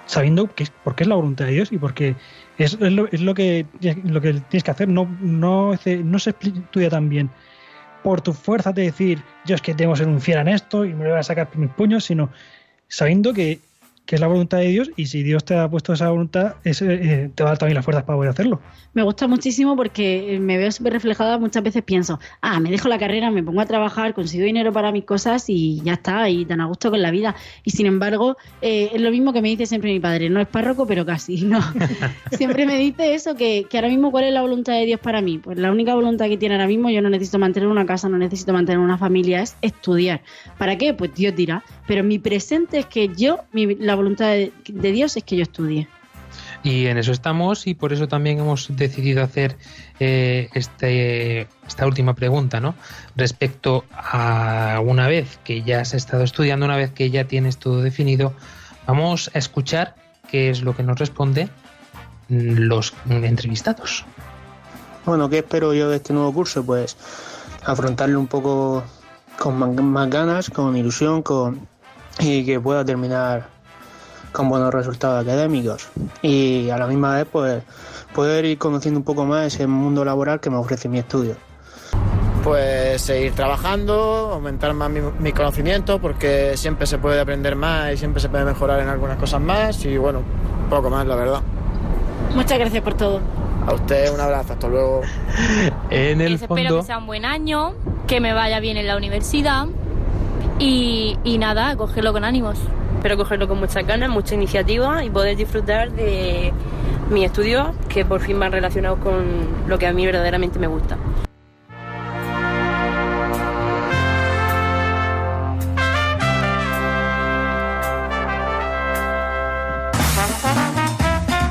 [0.05, 2.15] sabiendo que porque es la voluntad de Dios y porque
[2.57, 3.65] es, es lo, es lo que
[4.03, 4.87] lo que tienes que hacer.
[4.87, 7.29] No, no, no se estudia tan bien
[8.03, 10.85] por tu fuerza de decir yo es que tengo que ser un fiel en esto
[10.85, 12.29] y me voy a sacar mis puños, sino
[12.87, 13.59] sabiendo que,
[14.09, 16.81] que es la voluntad de Dios y si Dios te ha puesto esa voluntad, es,
[16.81, 18.59] eh, te va a dar también las fuerzas para poder hacerlo.
[18.95, 21.37] Me gusta muchísimo porque eh, me veo súper reflejada.
[21.37, 24.91] Muchas veces pienso, ah, me dejo la carrera, me pongo a trabajar, consigo dinero para
[24.91, 27.35] mis cosas y ya está, y tan a gusto con la vida.
[27.63, 30.47] Y sin embargo, eh, es lo mismo que me dice siempre mi padre, no es
[30.47, 31.59] párroco, pero casi, no.
[32.31, 35.21] siempre me dice eso, que, que ahora mismo cuál es la voluntad de Dios para
[35.21, 35.37] mí.
[35.37, 38.17] Pues la única voluntad que tiene ahora mismo, yo no necesito mantener una casa, no
[38.17, 40.21] necesito mantener una familia, es estudiar.
[40.57, 40.95] ¿Para qué?
[40.95, 41.63] Pues Dios dirá.
[41.87, 45.43] Pero mi presente es que yo, mi- la voluntad de, de Dios es que yo
[45.43, 45.87] estudie.
[46.63, 49.57] Y en eso estamos y por eso también hemos decidido hacer
[49.99, 52.75] eh, este, esta última pregunta, ¿no?
[53.15, 57.81] Respecto a una vez que ya has estado estudiando, una vez que ya tienes todo
[57.81, 58.33] definido,
[58.87, 59.95] vamos a escuchar
[60.29, 61.49] qué es lo que nos responde
[62.27, 64.05] mm, los entrevistados.
[65.05, 66.65] Bueno, ¿qué espero yo de este nuevo curso?
[66.65, 66.97] Pues
[67.65, 68.83] afrontarlo un poco
[69.39, 71.67] con más, más ganas, con ilusión, con
[72.19, 73.58] y que pueda terminar
[74.31, 75.89] con buenos resultados académicos.
[76.21, 77.63] Y a la misma vez, pues
[78.13, 81.35] poder ir conociendo un poco más ese mundo laboral que me ofrece mi estudio.
[82.43, 87.97] Pues seguir trabajando, aumentar más mi- mis conocimientos, porque siempre se puede aprender más y
[87.97, 90.21] siempre se puede mejorar en algunas cosas más y bueno,
[90.69, 91.41] poco más, la verdad.
[92.33, 93.19] Muchas gracias por todo.
[93.67, 95.01] A usted un abrazo, hasta luego.
[95.89, 97.73] En el Espero que sea un buen año,
[98.07, 99.65] que me vaya bien en la universidad
[100.59, 102.57] y, y nada, cogerlo con ánimos.
[102.99, 106.51] Espero cogerlo con muchas ganas, mucha iniciativa y poder disfrutar de
[107.09, 109.23] mis estudios que por fin van relacionados con
[109.69, 110.97] lo que a mí verdaderamente me gusta.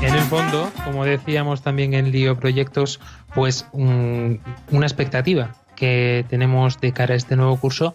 [0.01, 2.99] En el fondo, como decíamos también en Lío Proyectos,
[3.33, 4.39] pues un-
[4.71, 7.93] una expectativa que tenemos de cara a este nuevo curso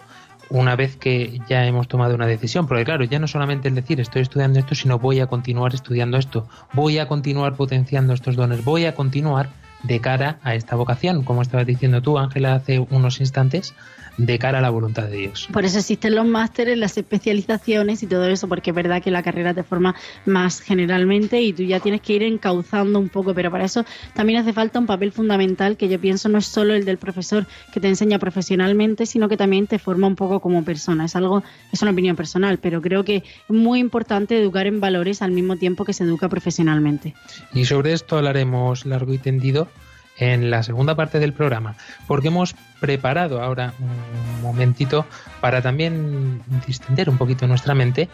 [0.55, 2.67] una vez que ya hemos tomado una decisión.
[2.67, 6.17] Porque claro, ya no solamente el decir estoy estudiando esto, sino voy a continuar estudiando
[6.17, 9.51] esto, voy a continuar potenciando estos dones, voy a continuar
[9.83, 13.75] de cara a esta vocación, como estabas diciendo tú, Ángela, hace unos instantes,
[14.17, 15.49] de cara a la voluntad de Dios.
[15.53, 19.23] Por eso existen los másteres, las especializaciones y todo eso, porque es verdad que la
[19.23, 23.51] carrera te forma más generalmente y tú ya tienes que ir encauzando un poco, pero
[23.51, 26.85] para eso también hace falta un papel fundamental que yo pienso no es solo el
[26.85, 31.07] del profesor que te enseña profesionalmente, sino que también te forma un poco como persona.
[31.07, 35.23] Es algo, es una opinión personal, pero creo que es muy importante educar en valores
[35.23, 37.15] al mismo tiempo que se educa profesionalmente.
[37.53, 39.69] Y sobre esto hablaremos largo y tendido
[40.17, 45.07] en la segunda parte del programa, porque hemos preparado ahora un momentito
[45.41, 48.09] para también distender un poquito nuestra mente,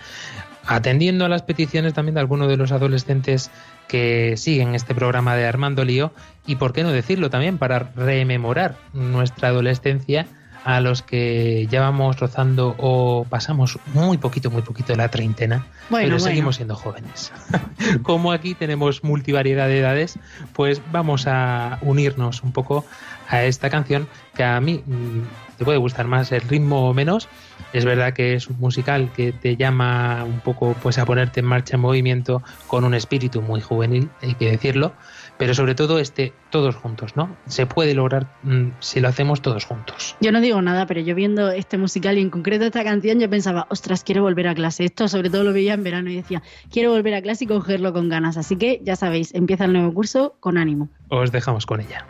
[0.66, 3.50] atendiendo a las peticiones también de algunos de los adolescentes
[3.88, 6.12] que siguen este programa de Armando Lío
[6.46, 10.26] y, por qué no decirlo también, para rememorar nuestra adolescencia
[10.64, 15.66] a los que ya vamos rozando o pasamos muy poquito, muy poquito de la treintena,
[15.88, 16.18] Bueno, pero bueno.
[16.18, 17.32] seguimos siendo jóvenes.
[18.02, 20.18] Como aquí tenemos multivariedad de edades,
[20.52, 22.84] pues vamos a unirnos un poco
[23.28, 27.28] a esta canción que a mí mm, te puede gustar más el ritmo o menos.
[27.72, 31.46] Es verdad que es un musical que te llama un poco pues a ponerte en
[31.46, 34.92] marcha en movimiento con un espíritu muy juvenil, hay que decirlo,
[35.40, 37.34] pero sobre todo este todos juntos, ¿no?
[37.46, 40.14] Se puede lograr mm, si lo hacemos todos juntos.
[40.20, 43.30] Yo no digo nada, pero yo viendo este musical y en concreto esta canción, yo
[43.30, 44.84] pensaba, ostras, quiero volver a clase.
[44.84, 47.94] Esto sobre todo lo veía en verano y decía, quiero volver a clase y cogerlo
[47.94, 48.36] con ganas.
[48.36, 50.90] Así que ya sabéis, empieza el nuevo curso con ánimo.
[51.08, 52.04] Os dejamos con ella.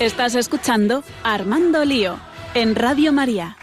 [0.00, 2.18] Estás escuchando Armando Lío
[2.54, 3.58] en Radio María.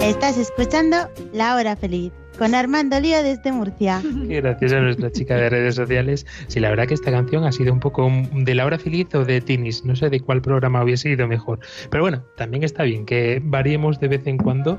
[0.00, 4.02] Estás escuchando La Hora Feliz con Armando Lío desde Murcia.
[4.28, 6.26] Qué Gracias a nuestra chica de redes sociales.
[6.48, 9.24] Sí, la verdad que esta canción ha sido un poco de la hora feliz o
[9.24, 9.84] de Tinis.
[9.84, 11.60] No sé de cuál programa hubiese ido mejor.
[11.90, 14.78] Pero bueno, también está bien que variemos de vez en cuando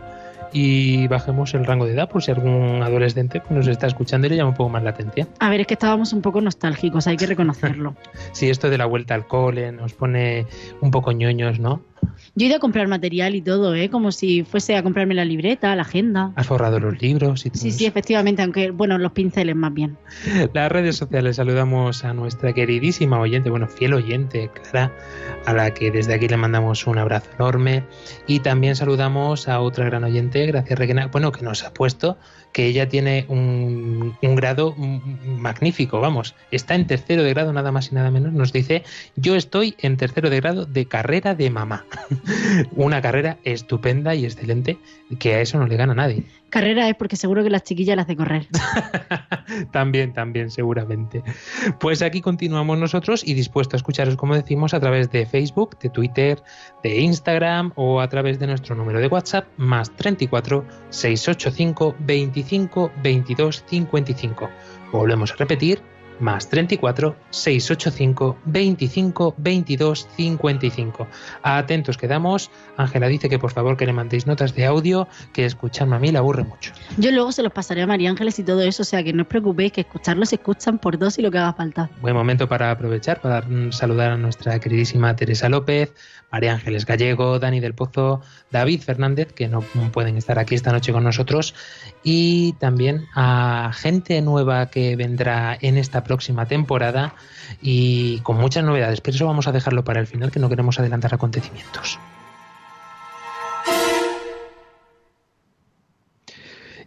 [0.55, 4.37] y bajemos el rango de edad por si algún adolescente nos está escuchando y le
[4.37, 5.27] llama un poco más la atención.
[5.39, 7.95] A ver, es que estábamos un poco nostálgicos, hay que reconocerlo.
[8.31, 10.45] Sí, esto de la vuelta al cole nos pone
[10.81, 11.81] un poco ñoños, ¿no?
[12.35, 13.89] Yo he ido a comprar material y todo, ¿eh?
[13.89, 16.31] Como si fuese a comprarme la libreta, la agenda.
[16.35, 19.97] Has forrado los libros y todo Sí, sí, efectivamente, aunque, bueno, los pinceles más bien.
[20.53, 24.91] Las redes sociales saludamos a nuestra queridísima oyente, bueno, fiel oyente, Clara,
[25.45, 27.83] a la que desde aquí le mandamos un abrazo enorme.
[28.27, 32.17] Y también saludamos a otra gran oyente, gracias Requena, bueno, que nos ha puesto
[32.55, 37.91] que ella tiene un, un grado magnífico, vamos, está en tercero de grado nada más
[37.91, 38.85] y nada menos, nos dice,
[39.17, 41.85] yo estoy en tercero de grado de carrera de mamá.
[42.77, 44.77] Una carrera estupenda y excelente,
[45.19, 46.23] que a eso no le gana nadie.
[46.49, 48.47] Carrera es porque seguro que las chiquillas las hace correr.
[49.71, 51.23] También, también, seguramente.
[51.79, 55.89] Pues aquí continuamos nosotros y dispuestos a escucharos, como decimos, a través de Facebook, de
[55.89, 56.41] Twitter,
[56.81, 63.63] de Instagram o a través de nuestro número de WhatsApp, más 34 685 25 22
[63.67, 64.49] 55.
[64.91, 65.81] Volvemos a repetir,
[66.19, 71.07] más 34 685 25 22 55.
[71.43, 72.51] Atentos quedamos.
[72.77, 76.11] Ángela dice que por favor que le mandéis notas de audio, que escucharme a mí
[76.11, 76.73] le aburre mucho.
[76.97, 79.23] Yo luego se los pasaré a María Ángeles y todo eso, o sea que no
[79.23, 81.89] os preocupéis, que escucharlos se escuchan por dos y lo que haga falta.
[82.01, 85.93] Buen momento para aprovechar, para mm, saludar a nuestra queridísima Teresa López,
[86.31, 88.21] María Ángeles Gallego, Dani del Pozo,
[88.55, 91.53] David Fernández, que no pueden estar aquí esta noche con nosotros,
[92.03, 97.15] y también a gente nueva que vendrá en esta próxima temporada
[97.61, 100.79] y con muchas novedades, pero eso vamos a dejarlo para el final, que no queremos
[100.79, 101.99] adelantar acontecimientos.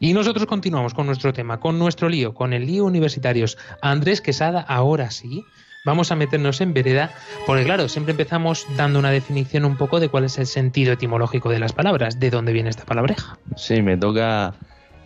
[0.00, 3.58] Y nosotros continuamos con nuestro tema, con nuestro lío, con el lío universitarios.
[3.82, 5.44] Andrés Quesada, ahora sí,
[5.88, 7.10] vamos a meternos en vereda,
[7.46, 11.48] porque claro, siempre empezamos dando una definición un poco de cuál es el sentido etimológico
[11.50, 13.38] de las palabras, de dónde viene esta palabreja.
[13.56, 14.54] Sí, me toca.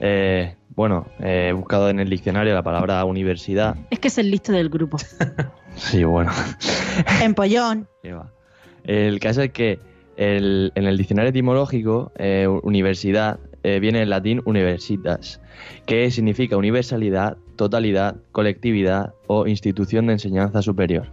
[0.00, 3.76] eh, bueno, eh, he buscado en el diccionario la palabra universidad.
[3.90, 4.98] Es que es el listo del grupo.
[5.76, 6.30] Sí, bueno.
[7.22, 7.88] Empollón.
[8.84, 9.78] El caso es que
[10.18, 15.40] el- en el diccionario etimológico, eh, universidad eh, viene del latín universitas,
[15.86, 21.08] que significa universalidad, totalidad, colectividad o institución de enseñanza superior.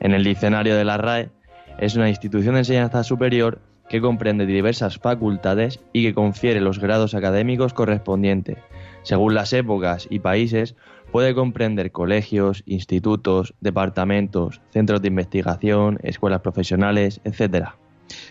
[0.00, 1.30] En el diccionario de la RAE,
[1.78, 7.14] es una institución de enseñanza superior que comprende diversas facultades y que confiere los grados
[7.14, 8.58] académicos correspondientes.
[9.02, 10.76] Según las épocas y países,
[11.10, 17.76] puede comprender colegios, institutos, departamentos, centros de investigación, escuelas profesionales, etcétera.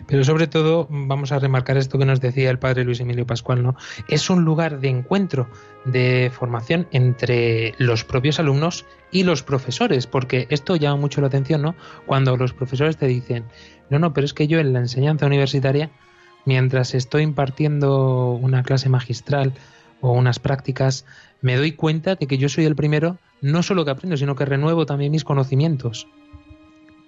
[0.08, 3.64] Pero sobre todo vamos a remarcar esto que nos decía el padre Luis Emilio Pascual,
[3.64, 3.76] ¿no?
[4.08, 5.48] Es un lugar de encuentro,
[5.86, 11.62] de formación entre los propios alumnos y los profesores, porque esto llama mucho la atención,
[11.62, 11.76] ¿no?
[12.06, 13.46] Cuando los profesores te dicen,
[13.90, 15.92] no, no, pero es que yo en la enseñanza universitaria,
[16.46, 19.54] mientras estoy impartiendo una clase magistral
[20.02, 21.06] o unas prácticas,
[21.42, 24.46] me doy cuenta de que yo soy el primero, no solo que aprendo, sino que
[24.46, 26.08] renuevo también mis conocimientos.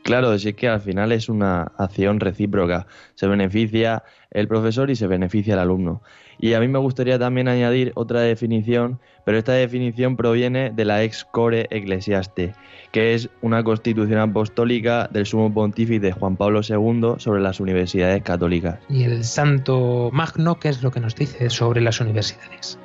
[0.03, 2.87] Claro, si es que al final es una acción recíproca.
[3.15, 6.01] Se beneficia el profesor y se beneficia el alumno.
[6.39, 11.03] Y a mí me gustaría también añadir otra definición, pero esta definición proviene de la
[11.03, 12.53] ex core ecclesiaste,
[12.91, 18.79] que es una constitución apostólica del sumo pontífice Juan Pablo II sobre las universidades católicas.
[18.89, 22.77] Y el santo magno, ¿qué es lo que nos dice sobre las universidades?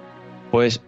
[0.52, 0.82] Pues,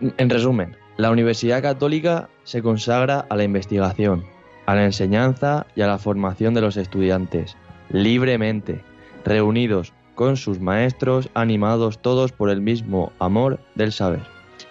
[0.00, 4.24] en resumen, la Universidad Católica se consagra a la investigación,
[4.66, 7.56] a la enseñanza y a la formación de los estudiantes,
[7.90, 8.80] libremente,
[9.24, 14.20] reunidos con sus maestros, animados todos por el mismo amor del saber.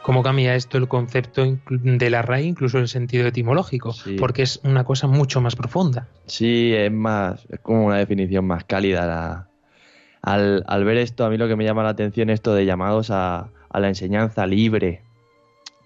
[0.02, 3.94] ¿Cómo cambia esto el concepto de la RAE, incluso el sentido etimológico?
[4.20, 6.08] Porque es una cosa mucho más profunda.
[6.26, 9.06] Sí, es más, es como una definición más cálida.
[9.06, 9.48] la-
[10.22, 12.66] al, al ver esto, a mí lo que me llama la atención es esto de
[12.66, 15.02] llamados a, a la enseñanza libre.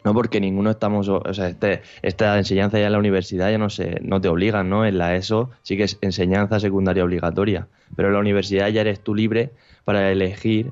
[0.07, 3.69] No porque ninguno estamos, o sea, este, esta enseñanza ya en la universidad ya no
[3.69, 4.85] se, no te obligan, ¿no?
[4.85, 9.01] En la ESO sí que es enseñanza secundaria obligatoria, pero en la universidad ya eres
[9.01, 9.51] tú libre
[9.83, 10.71] para elegir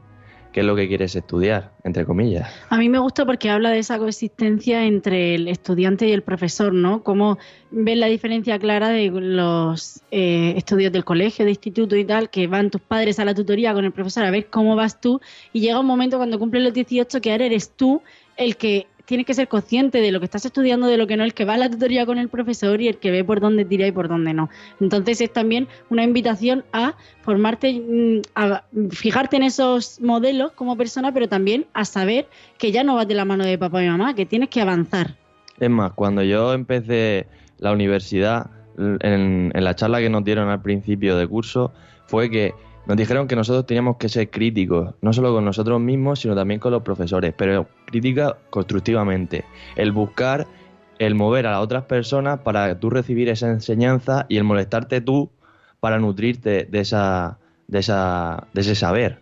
[0.54, 2.50] qué es lo que quieres estudiar, entre comillas.
[2.70, 6.74] A mí me gusta porque habla de esa coexistencia entre el estudiante y el profesor,
[6.74, 7.04] ¿no?
[7.04, 7.38] Cómo
[7.72, 12.48] ves la diferencia clara de los eh, estudios del colegio, de instituto y tal, que
[12.48, 15.20] van tus padres a la tutoría con el profesor a ver cómo vas tú
[15.52, 18.02] y llega un momento cuando cumples los 18 que ahora eres tú
[18.38, 21.24] el que tienes que ser consciente de lo que estás estudiando, de lo que no,
[21.24, 23.66] el que va a la tutoría con el profesor y el que ve por dónde
[23.66, 24.50] tira y por dónde no.
[24.80, 31.14] Entonces es también una invitación a formarte, mm, a fijarte en esos modelos como persona,
[31.14, 32.28] pero también a saber
[32.58, 35.16] que ya no vas de la mano de papá y mamá, que tienes que avanzar.
[35.60, 37.28] Es más, cuando yo empecé
[37.60, 41.72] la universidad, en, en la charla que nos dieron al principio de curso,
[42.08, 42.54] fue que
[42.86, 46.60] nos dijeron que nosotros teníamos que ser críticos, no solo con nosotros mismos, sino también
[46.60, 49.46] con los profesores, pero crítica constructivamente.
[49.76, 50.46] El buscar,
[51.00, 55.32] el mover a las otras personas para tú recibir esa enseñanza y el molestarte tú
[55.80, 59.20] para nutrirte de, esa, de, esa, de ese saber.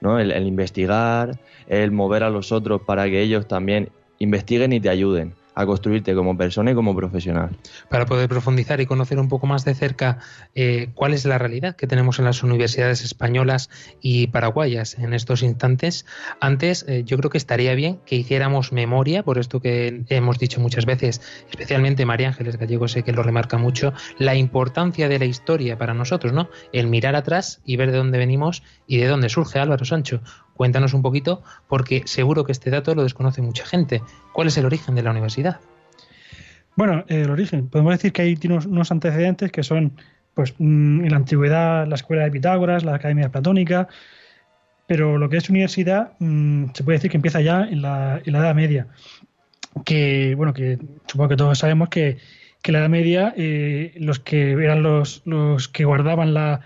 [0.00, 0.18] ¿no?
[0.18, 4.88] El, el investigar, el mover a los otros para que ellos también investiguen y te
[4.88, 7.50] ayuden a construirte como persona y como profesional.
[7.88, 10.18] para poder profundizar y conocer un poco más de cerca
[10.54, 15.42] eh, cuál es la realidad que tenemos en las universidades españolas y paraguayas en estos
[15.42, 16.06] instantes.
[16.40, 20.60] Antes, eh, yo creo que estaría bien que hiciéramos memoria, por esto que hemos dicho
[20.60, 25.24] muchas veces, especialmente María Ángeles Gallego, sé que lo remarca mucho, la importancia de la
[25.24, 26.48] historia para nosotros, ¿no?
[26.72, 30.20] El mirar atrás y ver de dónde venimos y de dónde surge Álvaro Sancho.
[30.54, 34.02] Cuéntanos un poquito, porque seguro que este dato lo desconoce mucha gente.
[34.32, 35.60] ¿Cuál es el origen de la universidad?
[36.76, 37.68] Bueno, el origen.
[37.68, 39.92] Podemos decir que ahí tiene unos, unos antecedentes que son,
[40.34, 43.88] pues, mm, en la antigüedad la escuela de Pitágoras, la academia platónica,
[44.86, 48.32] pero lo que es universidad mm, se puede decir que empieza ya en la, en
[48.32, 48.86] la Edad Media.
[49.84, 52.18] Que, bueno, que supongo que todos sabemos que,
[52.62, 56.62] que en la Edad Media eh, los que eran los, los que guardaban la,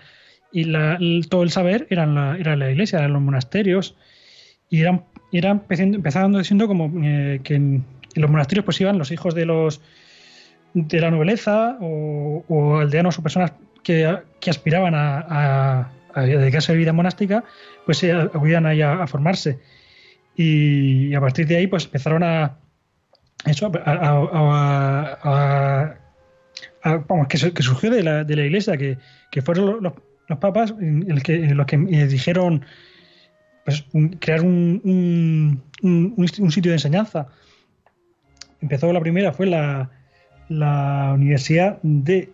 [0.55, 3.95] y la, el- todo el saber eran la, era la iglesia, eran los monasterios,
[4.69, 5.03] y eran,
[5.33, 7.83] eran empezando, diciendo como eh, que en,
[8.15, 9.81] los monasterios pues iban los hijos de los
[10.73, 13.51] de la nobleza o, aldeanos o personas
[13.83, 17.43] que, que aspiraban a, a- a dedicarse a vida monástica,
[17.85, 19.59] pues se acudían ahí a, formarse.
[20.37, 22.57] Y, a partir de ahí, pues empezaron a.
[23.45, 25.95] Eso, a.
[27.07, 28.97] vamos, que surgió de la, de la iglesia, que,
[29.31, 29.93] que fueron los,
[30.27, 32.65] los- papas el que, los que eh, dijeron
[33.65, 37.27] pues, un- crear un, un- sitio de enseñanza.
[38.61, 39.89] Empezó la primera, fue la,
[40.49, 42.29] la Universidad de.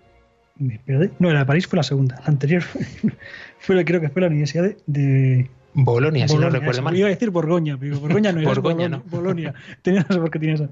[0.59, 2.15] espérate, No, la de París fue la segunda.
[2.19, 2.61] La anterior
[3.59, 4.77] fue, la- creo que fue la Universidad de.
[4.87, 6.97] de Bolonia, si no Bolonia, recuerdo mal.
[6.97, 8.49] Iba a decir Borgoña, pero Borgoña no era.
[8.49, 9.03] Borgoña, Bolonia, no.
[9.09, 9.53] Bolonia.
[9.81, 10.69] Tenía, no sé por qué tenía esa.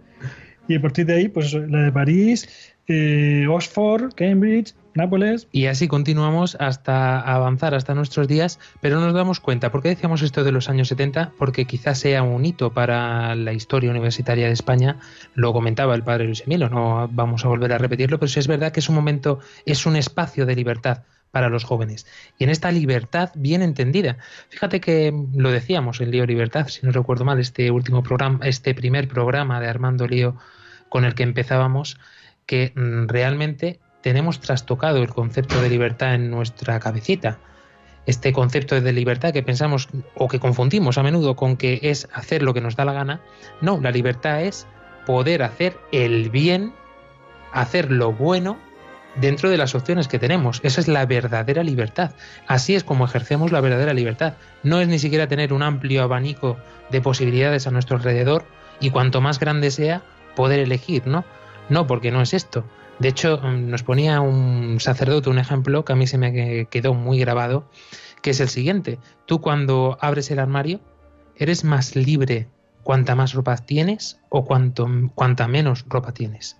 [0.68, 5.48] Y a partir de ahí, pues eso, la de París, eh, Oxford, Cambridge, Nápoles.
[5.52, 10.22] Y así continuamos hasta avanzar hasta nuestros días, pero nos damos cuenta, ¿por qué decíamos
[10.24, 11.34] esto de los años 70?
[11.38, 15.00] Porque quizás sea un hito para la historia universitaria de España,
[15.36, 18.48] lo comentaba el padre Luis Emilio, no vamos a volver a repetirlo, pero sí es
[18.48, 22.08] verdad que es un momento, es un espacio de libertad para los jóvenes.
[22.40, 24.18] Y en esta libertad bien entendida,
[24.50, 28.74] fíjate que lo decíamos en Lío Libertad, si no recuerdo mal, este último programa, este
[28.74, 30.36] primer programa de Armando Lío
[30.90, 32.00] con el que empezábamos,
[32.48, 37.40] que mm, realmente tenemos trastocado el concepto de libertad en nuestra cabecita.
[38.06, 42.42] Este concepto de libertad que pensamos o que confundimos a menudo con que es hacer
[42.42, 43.22] lo que nos da la gana.
[43.62, 44.66] No, la libertad es
[45.06, 46.74] poder hacer el bien,
[47.52, 48.58] hacer lo bueno
[49.16, 50.60] dentro de las opciones que tenemos.
[50.64, 52.12] Esa es la verdadera libertad.
[52.48, 54.36] Así es como ejercemos la verdadera libertad.
[54.64, 56.58] No es ni siquiera tener un amplio abanico
[56.90, 58.46] de posibilidades a nuestro alrededor
[58.80, 60.02] y cuanto más grande sea,
[60.36, 61.26] poder elegir, ¿no?
[61.68, 62.64] No, porque no es esto.
[63.00, 66.68] De hecho, mm, nos ponía un sacerdote un ejemplo que a mí se me que-
[66.70, 67.70] quedó muy grabado,
[68.22, 69.00] que es el siguiente.
[69.26, 70.82] Tú cuando abres el armario,
[71.36, 72.48] eres más libre
[72.84, 76.58] cuanta más ropa tienes o cuanto, cuanta menos ropa tienes.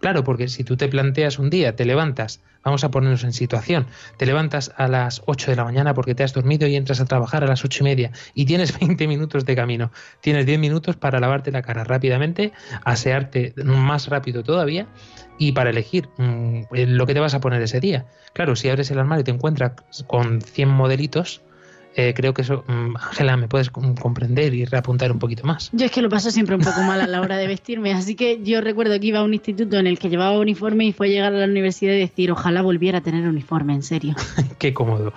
[0.00, 3.86] Claro, porque si tú te planteas un día, te levantas, vamos a ponernos en situación,
[4.18, 7.04] te levantas a las 8 de la mañana porque te has dormido y entras a
[7.04, 10.96] trabajar a las ocho y media y tienes 20 minutos de camino, tienes 10 minutos
[10.96, 12.52] para lavarte la cara rápidamente,
[12.84, 14.88] asearte más rápido todavía
[15.42, 18.06] y para elegir mm, lo que te vas a poner ese día.
[18.32, 19.72] Claro, si abres el armario y te encuentras
[20.06, 21.42] con 100 modelitos,
[21.96, 25.70] eh, creo que eso, mm, Ángela, me puedes com- comprender y reapuntar un poquito más.
[25.72, 28.14] Yo es que lo paso siempre un poco mal a la hora de vestirme, así
[28.14, 31.08] que yo recuerdo que iba a un instituto en el que llevaba uniforme y fue
[31.08, 34.14] llegar a la universidad y decir, ojalá volviera a tener uniforme, en serio.
[34.60, 35.12] Qué cómodo.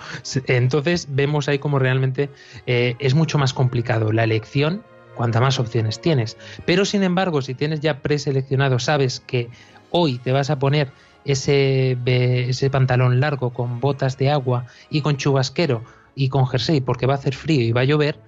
[0.48, 2.30] Entonces vemos ahí como realmente
[2.66, 4.82] eh, es mucho más complicado la elección
[5.14, 6.36] cuanta más opciones tienes.
[6.66, 9.48] Pero sin embargo, si tienes ya preseleccionado, sabes que
[9.96, 10.90] hoy te vas a poner
[11.24, 15.82] ese, ese pantalón largo con botas de agua y con chubasquero
[16.14, 18.18] y con jersey porque va a hacer frío y va a llover,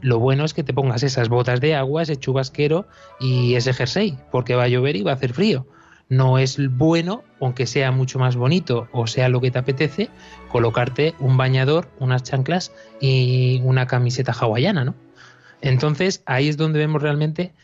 [0.00, 2.86] lo bueno es que te pongas esas botas de agua, ese chubasquero
[3.18, 5.66] y ese jersey, porque va a llover y va a hacer frío.
[6.10, 10.10] No es bueno, aunque sea mucho más bonito o sea lo que te apetece,
[10.52, 14.94] colocarte un bañador, unas chanclas y una camiseta hawaiana, ¿no?
[15.62, 17.54] Entonces ahí es donde vemos realmente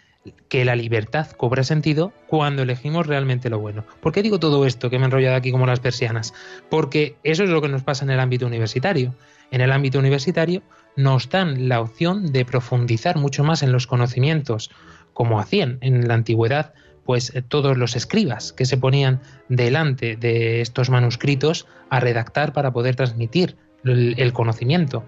[0.49, 3.85] que la libertad cobra sentido cuando elegimos realmente lo bueno.
[4.01, 6.35] ¿Por qué digo todo esto que me he enrollado aquí como las persianas?
[6.69, 9.15] Porque eso es lo que nos pasa en el ámbito universitario.
[9.51, 10.63] En el ámbito universitario
[10.97, 14.71] nos dan la opción de profundizar mucho más en los conocimientos,
[15.15, 20.61] como hacían en la antigüedad, pues eh, todos los escribas que se ponían delante de
[20.61, 25.05] estos manuscritos a redactar para poder transmitir el, conocimiento.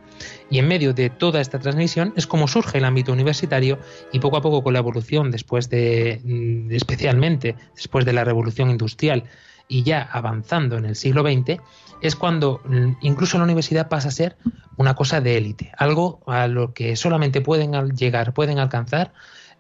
[0.51, 3.79] Y en medio de toda esta transmisión es como surge el ámbito universitario
[4.13, 8.71] y poco a poco con la evolución, después de, mm, especialmente después de la revolución
[8.71, 9.25] industrial
[9.69, 11.61] y ya avanzando en el siglo XX,
[12.01, 14.37] es cuando mm, incluso la universidad pasa a ser
[14.77, 19.13] una cosa de élite, algo a lo que solamente pueden llegar, pueden alcanzar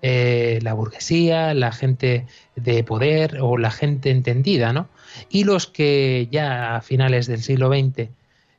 [0.04, 4.88] eh, la burguesía, la gente de poder o la gente entendida, ¿no?
[5.28, 8.08] Y los que ya a finales del siglo XX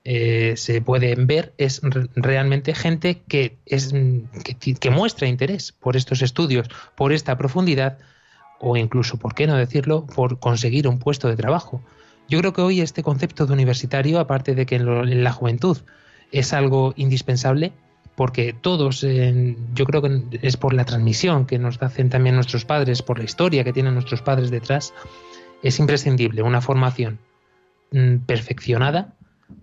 [0.05, 3.93] eh, se pueden ver es re- realmente gente que, es,
[4.79, 7.99] que, muestra interés por estos estudios, por esta profundidad
[8.59, 11.81] o incluso, ¿por qué no decirlo?, por conseguir un puesto de trabajo.
[12.27, 15.77] Yo creo que hoy este concepto de universitario, aparte de que en, la juventud
[16.31, 17.71] es algo indispensable,
[18.15, 23.01] porque todos, yo creo que es por la transmisión que nos hacen también nuestros padres,
[23.01, 24.93] por la historia que tienen nuestros padres detrás,
[25.63, 27.19] es imprescindible una formación
[27.91, 29.13] mm, perfeccionada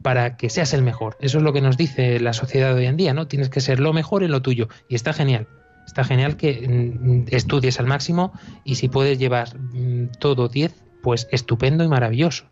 [0.03, 1.16] para que seas el mejor.
[1.20, 3.26] Eso es lo que nos dice la sociedad hoy en día, ¿no?
[3.26, 4.68] Tienes que ser lo mejor en lo tuyo.
[4.88, 5.47] Y está genial.
[5.86, 8.32] Está genial que mm, estudies al máximo
[8.64, 12.45] y si puedes llevar mm, todo 10, pues estupendo y maravilloso.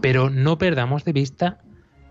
[0.00, 1.58] Pero no perdamos de vista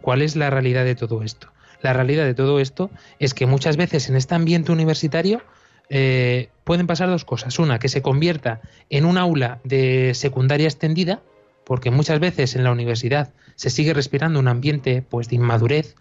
[0.01, 1.53] cuál es la realidad de todo esto.
[1.81, 5.41] La realidad de todo esto es que muchas veces en este ambiente universitario
[5.89, 7.59] eh, pueden pasar dos cosas.
[7.59, 11.21] Una, que se convierta en un aula de secundaria extendida,
[11.65, 15.95] porque muchas veces en la universidad se sigue respirando un ambiente pues de inmadurez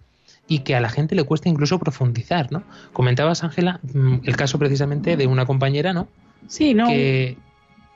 [0.49, 2.63] y que a la gente le cuesta incluso profundizar, ¿no?
[2.93, 6.09] Comentabas, Ángela, mm, el caso precisamente de una compañera, ¿no?
[6.49, 6.89] Sí, no.
[6.89, 7.37] Que...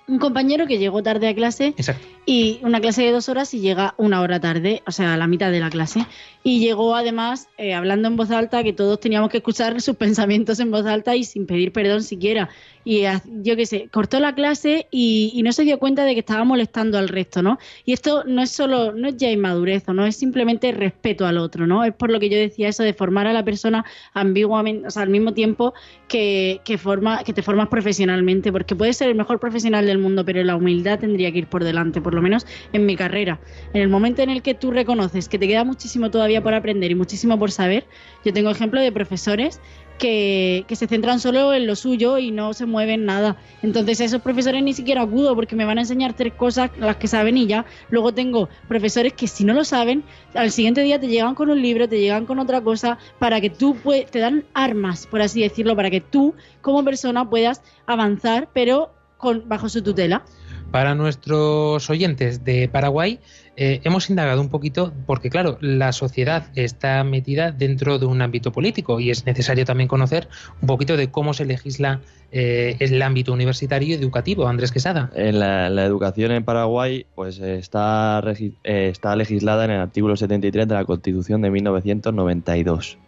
[0.09, 2.07] Un compañero que llegó tarde a clase Exacto.
[2.27, 5.27] y una clase de dos horas y llega una hora tarde, o sea, a la
[5.27, 6.07] mitad de la clase.
[6.45, 10.61] Y llegó además eh, hablando en voz alta, que todos teníamos que escuchar sus pensamientos
[10.61, 12.49] en voz alta y sin pedir perdón siquiera.
[12.89, 13.03] Y
[13.43, 16.99] yo qué sé, cortó la clase y, no se dio cuenta de que estaba molestando
[16.99, 17.59] al resto, ¿no?
[17.85, 21.67] Y esto no es solo, no es ya inmadurez, no es simplemente respeto al otro,
[21.67, 21.83] ¿no?
[21.83, 23.85] Es por lo que yo decía eso de formar a la persona
[24.15, 25.75] ambiguamente, o sea, al mismo tiempo
[26.07, 30.25] que, que, forma, que te formas profesionalmente, porque puedes ser el mejor profesional del mundo,
[30.25, 33.41] pero la humildad tendría que ir por delante, por lo menos en mi carrera.
[33.75, 36.93] En el momento en el que tú reconoces que te queda muchísimo todavía por aprender
[36.93, 37.85] y muchísimo por saber,
[38.25, 39.61] yo tengo ejemplo de profesores
[39.99, 43.37] que, que se centran solo en lo suyo y no se mueven nada.
[43.63, 47.09] Entonces esos profesores ni siquiera acudo porque me van a enseñar tres cosas las que
[47.09, 47.65] saben y ya.
[47.91, 51.61] Luego tengo profesores que si no lo saben, al siguiente día te llegan con un
[51.61, 53.77] libro, te llegan con otra cosa para que tú
[54.11, 59.49] te dan armas, por así decirlo, para que tú como persona puedas avanzar, pero con,
[59.49, 60.25] bajo su tutela.
[60.71, 63.21] Para nuestros oyentes de Paraguay,
[63.57, 68.53] eh, hemos indagado un poquito, porque claro, la sociedad está metida dentro de un ámbito
[68.53, 70.29] político y es necesario también conocer
[70.61, 72.03] un poquito de cómo se legisla
[72.33, 74.47] eh, el ámbito universitario y educativo.
[74.47, 75.11] Andrés Quesada.
[75.15, 80.75] En la, educación en Paraguay pues está, eh, está legislada en el artículo 73 de
[80.75, 82.99] la Constitución de 1992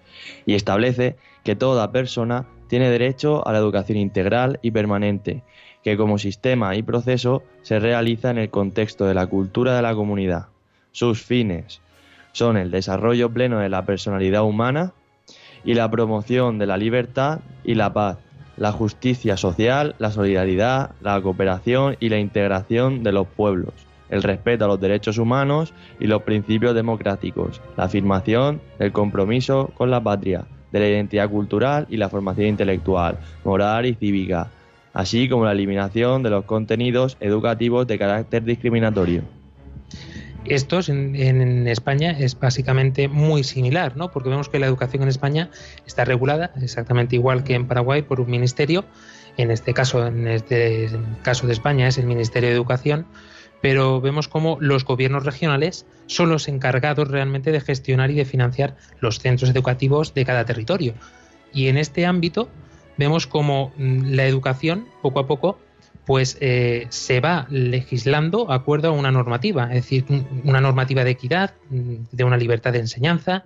[0.46, 5.42] y establece que toda persona tiene derecho a la educación integral y permanente,
[5.88, 9.94] que como sistema y proceso se realiza en el contexto de la cultura de la
[9.94, 10.48] comunidad.
[10.92, 11.80] Sus fines
[12.32, 14.92] son el desarrollo pleno de la personalidad humana
[15.64, 18.18] y la promoción de la libertad y la paz,
[18.58, 23.72] la justicia social, la solidaridad, la cooperación y la integración de los pueblos,
[24.10, 29.90] el respeto a los derechos humanos y los principios democráticos, la afirmación del compromiso con
[29.90, 34.50] la patria, de la identidad cultural y la formación intelectual, moral y cívica,
[34.92, 39.22] así como la eliminación de los contenidos educativos de carácter discriminatorio.
[40.44, 44.10] Estos en, en España es básicamente muy similar, ¿no?
[44.10, 45.50] Porque vemos que la educación en España
[45.86, 48.84] está regulada exactamente igual que en Paraguay por un ministerio.
[49.36, 50.88] En este caso, en este
[51.22, 53.06] caso de España es el Ministerio de Educación,
[53.60, 58.76] pero vemos como los gobiernos regionales son los encargados realmente de gestionar y de financiar
[59.00, 60.94] los centros educativos de cada territorio.
[61.52, 62.48] Y en este ámbito
[62.98, 65.58] vemos como mm, la educación poco a poco
[66.04, 71.10] pues eh, se va legislando acuerdo a una normativa, es decir, un- una normativa de
[71.10, 73.44] equidad, mm, de una libertad de enseñanza,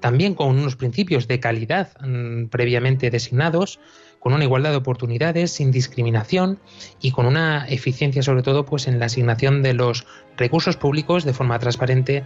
[0.00, 3.78] también con unos principios de calidad mm, previamente designados,
[4.18, 6.58] con una igualdad de oportunidades, sin discriminación
[7.00, 10.04] y con una eficiencia sobre todo pues en la asignación de los
[10.36, 12.24] recursos públicos de forma transparente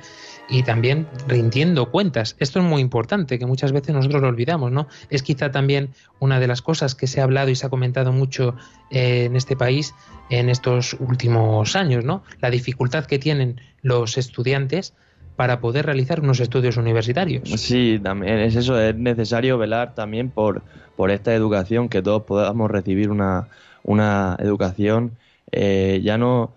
[0.49, 2.37] y también rindiendo cuentas.
[2.39, 4.87] Esto es muy importante, que muchas veces nosotros lo olvidamos, ¿no?
[5.11, 5.91] Es quizá también
[6.21, 8.55] una de las cosas que se ha hablado y se ha comentado mucho
[8.91, 9.95] eh, en este país
[10.31, 12.23] en estos últimos años, ¿no?
[12.41, 14.95] La dificultad que tienen los estudiantes
[15.37, 17.49] para poder realizar unos estudios universitarios.
[17.61, 20.63] Sí, también es eso, es necesario velar también por,
[20.97, 23.49] por esta educación, que todos podamos recibir una,
[23.83, 25.13] una educación
[25.53, 26.55] eh, ya no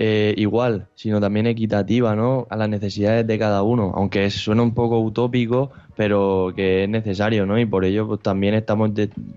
[0.00, 2.46] eh, igual, sino también equitativa, ¿no?
[2.50, 7.46] A las necesidades de cada uno, aunque suena un poco utópico, pero que es necesario,
[7.46, 7.58] ¿no?
[7.58, 8.92] Y por ello pues, también estamos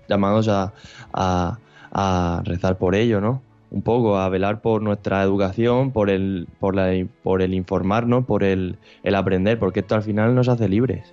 [0.08, 0.72] llamados a,
[1.12, 1.58] a,
[1.90, 3.42] a rezar por ello, ¿no?
[3.72, 6.92] Un poco a velar por nuestra educación, por el, por la,
[7.24, 11.12] por el informarnos, por el, el aprender, porque esto al final nos hace libres.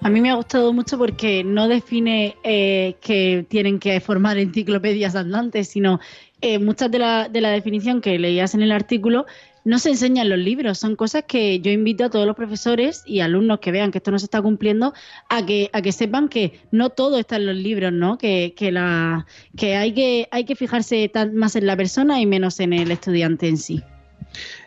[0.00, 5.14] A mí me ha gustado mucho porque no define eh, que tienen que formar enciclopedias
[5.16, 6.00] andantes, sino
[6.40, 9.26] eh, muchas de la, de la definición que leías en el artículo
[9.64, 10.78] no se enseñan en los libros.
[10.78, 14.10] Son cosas que yo invito a todos los profesores y alumnos que vean que esto
[14.10, 14.94] no se está cumpliendo
[15.28, 18.16] a que, a que sepan que no todo está en los libros, ¿no?
[18.16, 19.26] Que, que, la,
[19.56, 22.90] que, hay, que hay que fijarse tan- más en la persona y menos en el
[22.90, 23.82] estudiante en sí.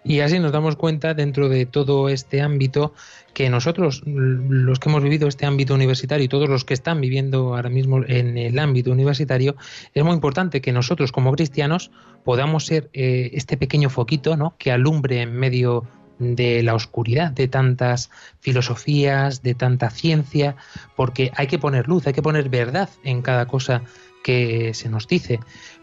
[0.04, 2.94] Y así nos damos cuenta dentro de todo este ámbito
[3.34, 7.56] que nosotros, los que hemos vivido este ámbito universitario y todos los que están viviendo
[7.56, 9.56] ahora mismo en el ámbito universitario,
[9.94, 11.92] es muy importante que nosotros como cristianos
[12.24, 15.88] podamos ser eh, este pequeño foquito que alumbre en medio
[16.20, 20.56] de la oscuridad de tantas filosofías, de tanta ciencia,
[20.96, 23.82] porque hay que poner luz, hay que poner verdad en cada cosa
[24.24, 25.40] que se nos dice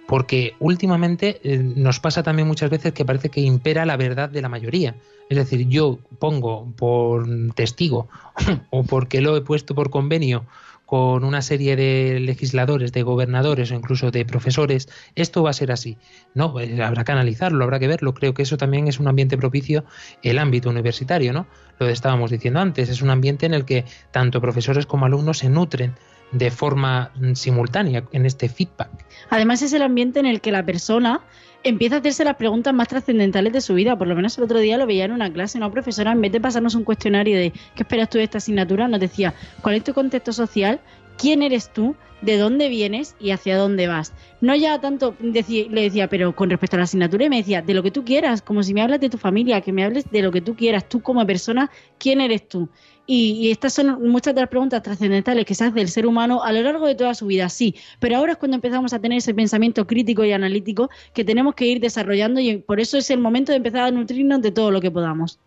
[0.09, 4.40] porque últimamente eh, nos pasa también muchas veces que parece que impera la verdad de
[4.40, 4.94] la mayoría.
[5.28, 8.09] Es decir, yo pongo por testigo
[8.70, 10.46] o porque lo he puesto por convenio
[10.86, 15.70] con una serie de legisladores, de gobernadores o incluso de profesores, esto va a ser
[15.70, 15.98] así.
[16.32, 18.14] No, eh, habrá que analizarlo, habrá que verlo.
[18.14, 19.84] Creo que eso también es un ambiente propicio,
[20.22, 21.46] el ámbito universitario, ¿no?
[21.78, 25.50] Lo estábamos diciendo antes, es un ambiente en el que tanto profesores como alumnos se
[25.50, 25.92] nutren
[26.33, 28.91] de forma mm, simultánea en este feedback.
[29.31, 31.20] Además es el ambiente en el que la persona
[31.64, 33.97] empieza a hacerse las preguntas más trascendentales de su vida.
[33.97, 36.33] Por lo menos el otro día lo veía en una clase, una profesora, en vez
[36.33, 38.89] de pasarnos un cuestionario de ¿qué esperas tú de esta asignatura?
[38.89, 40.81] Nos decía, ¿cuál es tu contexto social?
[41.16, 41.97] ¿Quién eres tú?
[42.20, 43.16] ¿De dónde vienes?
[43.20, 44.12] ¿Y hacia dónde vas?
[44.41, 45.43] No ya tanto, le
[45.83, 48.43] decía, pero con respecto a la asignatura, y me decía, de lo que tú quieras,
[48.43, 50.89] como si me hablas de tu familia, que me hables de lo que tú quieras,
[50.89, 52.68] tú como persona, ¿quién eres tú?
[53.11, 56.42] Y, y estas son muchas de las preguntas trascendentales que se hace el ser humano
[56.44, 57.74] a lo largo de toda su vida, sí.
[58.00, 61.66] Pero ahora es cuando empezamos a tener ese pensamiento crítico y analítico que tenemos que
[61.66, 64.80] ir desarrollando y por eso es el momento de empezar a nutrirnos de todo lo
[64.82, 65.40] que podamos.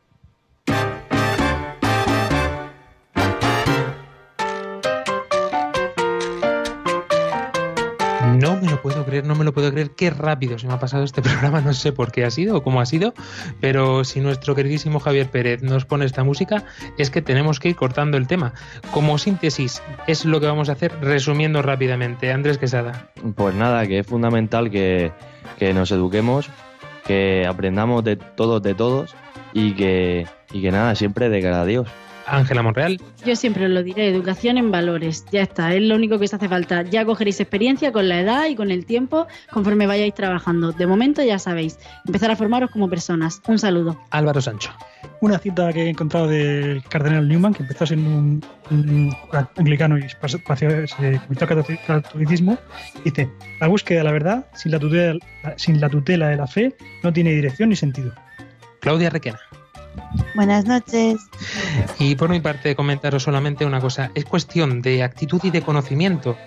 [9.24, 9.91] No me lo puedo creer.
[9.91, 11.62] Qué rápido se me ha pasado este programa.
[11.62, 13.14] No sé por qué ha sido o cómo ha sido,
[13.59, 16.64] pero si nuestro queridísimo Javier Pérez nos pone esta música,
[16.97, 18.53] es que tenemos que ir cortando el tema.
[18.91, 22.32] Como síntesis, es lo que vamos a hacer resumiendo rápidamente.
[22.32, 23.09] Andrés Quesada.
[23.36, 25.12] Pues nada, que es fundamental que,
[25.57, 26.49] que nos eduquemos,
[27.05, 29.16] que aprendamos de todos, de todos
[29.53, 31.88] y que, y que nada, siempre de cara a Dios.
[32.28, 33.00] Ángela Monreal.
[33.26, 35.26] Yo siempre os lo diré, educación en valores.
[35.32, 36.84] Ya está, es lo único que os hace falta.
[36.84, 40.72] Ya cogeréis experiencia con la edad y con el tiempo conforme vayáis trabajando.
[40.72, 43.42] De momento ya sabéis, empezar a formaros como personas.
[43.48, 44.00] Un saludo.
[44.12, 44.72] Álvaro Sancho.
[45.20, 49.16] Una cita que he encontrado del cardenal Newman, que empezó siendo un, un
[49.58, 50.44] anglicano y pasó- se
[51.20, 52.58] convirtió al catolic- catolicismo,
[53.04, 55.20] dice, la búsqueda de la verdad sin la, tutela,
[55.58, 58.14] sin la tutela de la fe no tiene dirección ni sentido.
[58.80, 59.40] Claudia Requena.
[60.36, 61.18] Buenas noches.
[62.00, 64.12] Y por mi parte, comentaros solamente una cosa.
[64.16, 66.38] Es cuestión de actitud y de conocimiento.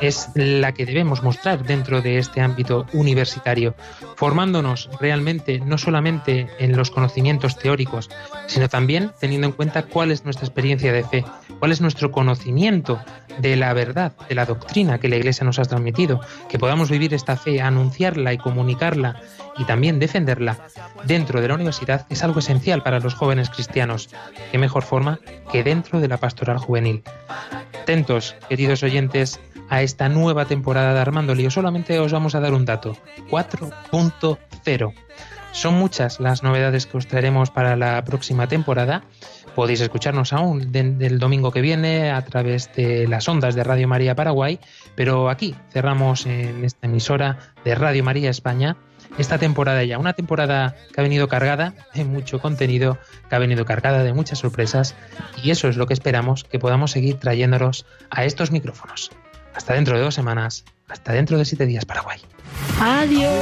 [0.00, 3.74] Es la que debemos mostrar dentro de este ámbito universitario,
[4.16, 8.08] formándonos realmente no solamente en los conocimientos teóricos,
[8.46, 11.24] sino también teniendo en cuenta cuál es nuestra experiencia de fe,
[11.58, 13.00] cuál es nuestro conocimiento
[13.38, 17.14] de la verdad, de la doctrina que la Iglesia nos ha transmitido, que podamos vivir
[17.14, 19.20] esta fe, anunciarla y comunicarla
[19.56, 20.58] y también defenderla
[21.04, 24.08] dentro de la universidad es algo esencial para los jóvenes cristianos.
[24.50, 25.18] ¿Qué mejor forma
[25.50, 27.02] que dentro de la pastoral juvenil?
[27.82, 31.50] Atentos, queridos oyentes, a esta nueva temporada de Armando Lío.
[31.50, 32.96] Solamente os vamos a dar un dato,
[33.30, 34.92] 4.0.
[35.52, 39.02] Son muchas las novedades que os traeremos para la próxima temporada.
[39.54, 44.14] Podéis escucharnos aún del domingo que viene a través de las ondas de Radio María
[44.14, 44.60] Paraguay,
[44.94, 48.76] pero aquí cerramos en esta emisora de Radio María España
[49.16, 52.98] esta temporada ya, una temporada que ha venido cargada de mucho contenido,
[53.28, 54.94] que ha venido cargada de muchas sorpresas
[55.42, 59.10] y eso es lo que esperamos que podamos seguir trayéndolos a estos micrófonos.
[59.58, 60.64] Hasta dentro de dos semanas.
[60.88, 62.20] Hasta dentro de siete días, Paraguay.
[62.80, 63.34] Adiós.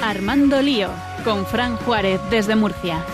[0.00, 0.90] Armando Lío,
[1.24, 3.04] con Fran Juárez desde Murcia.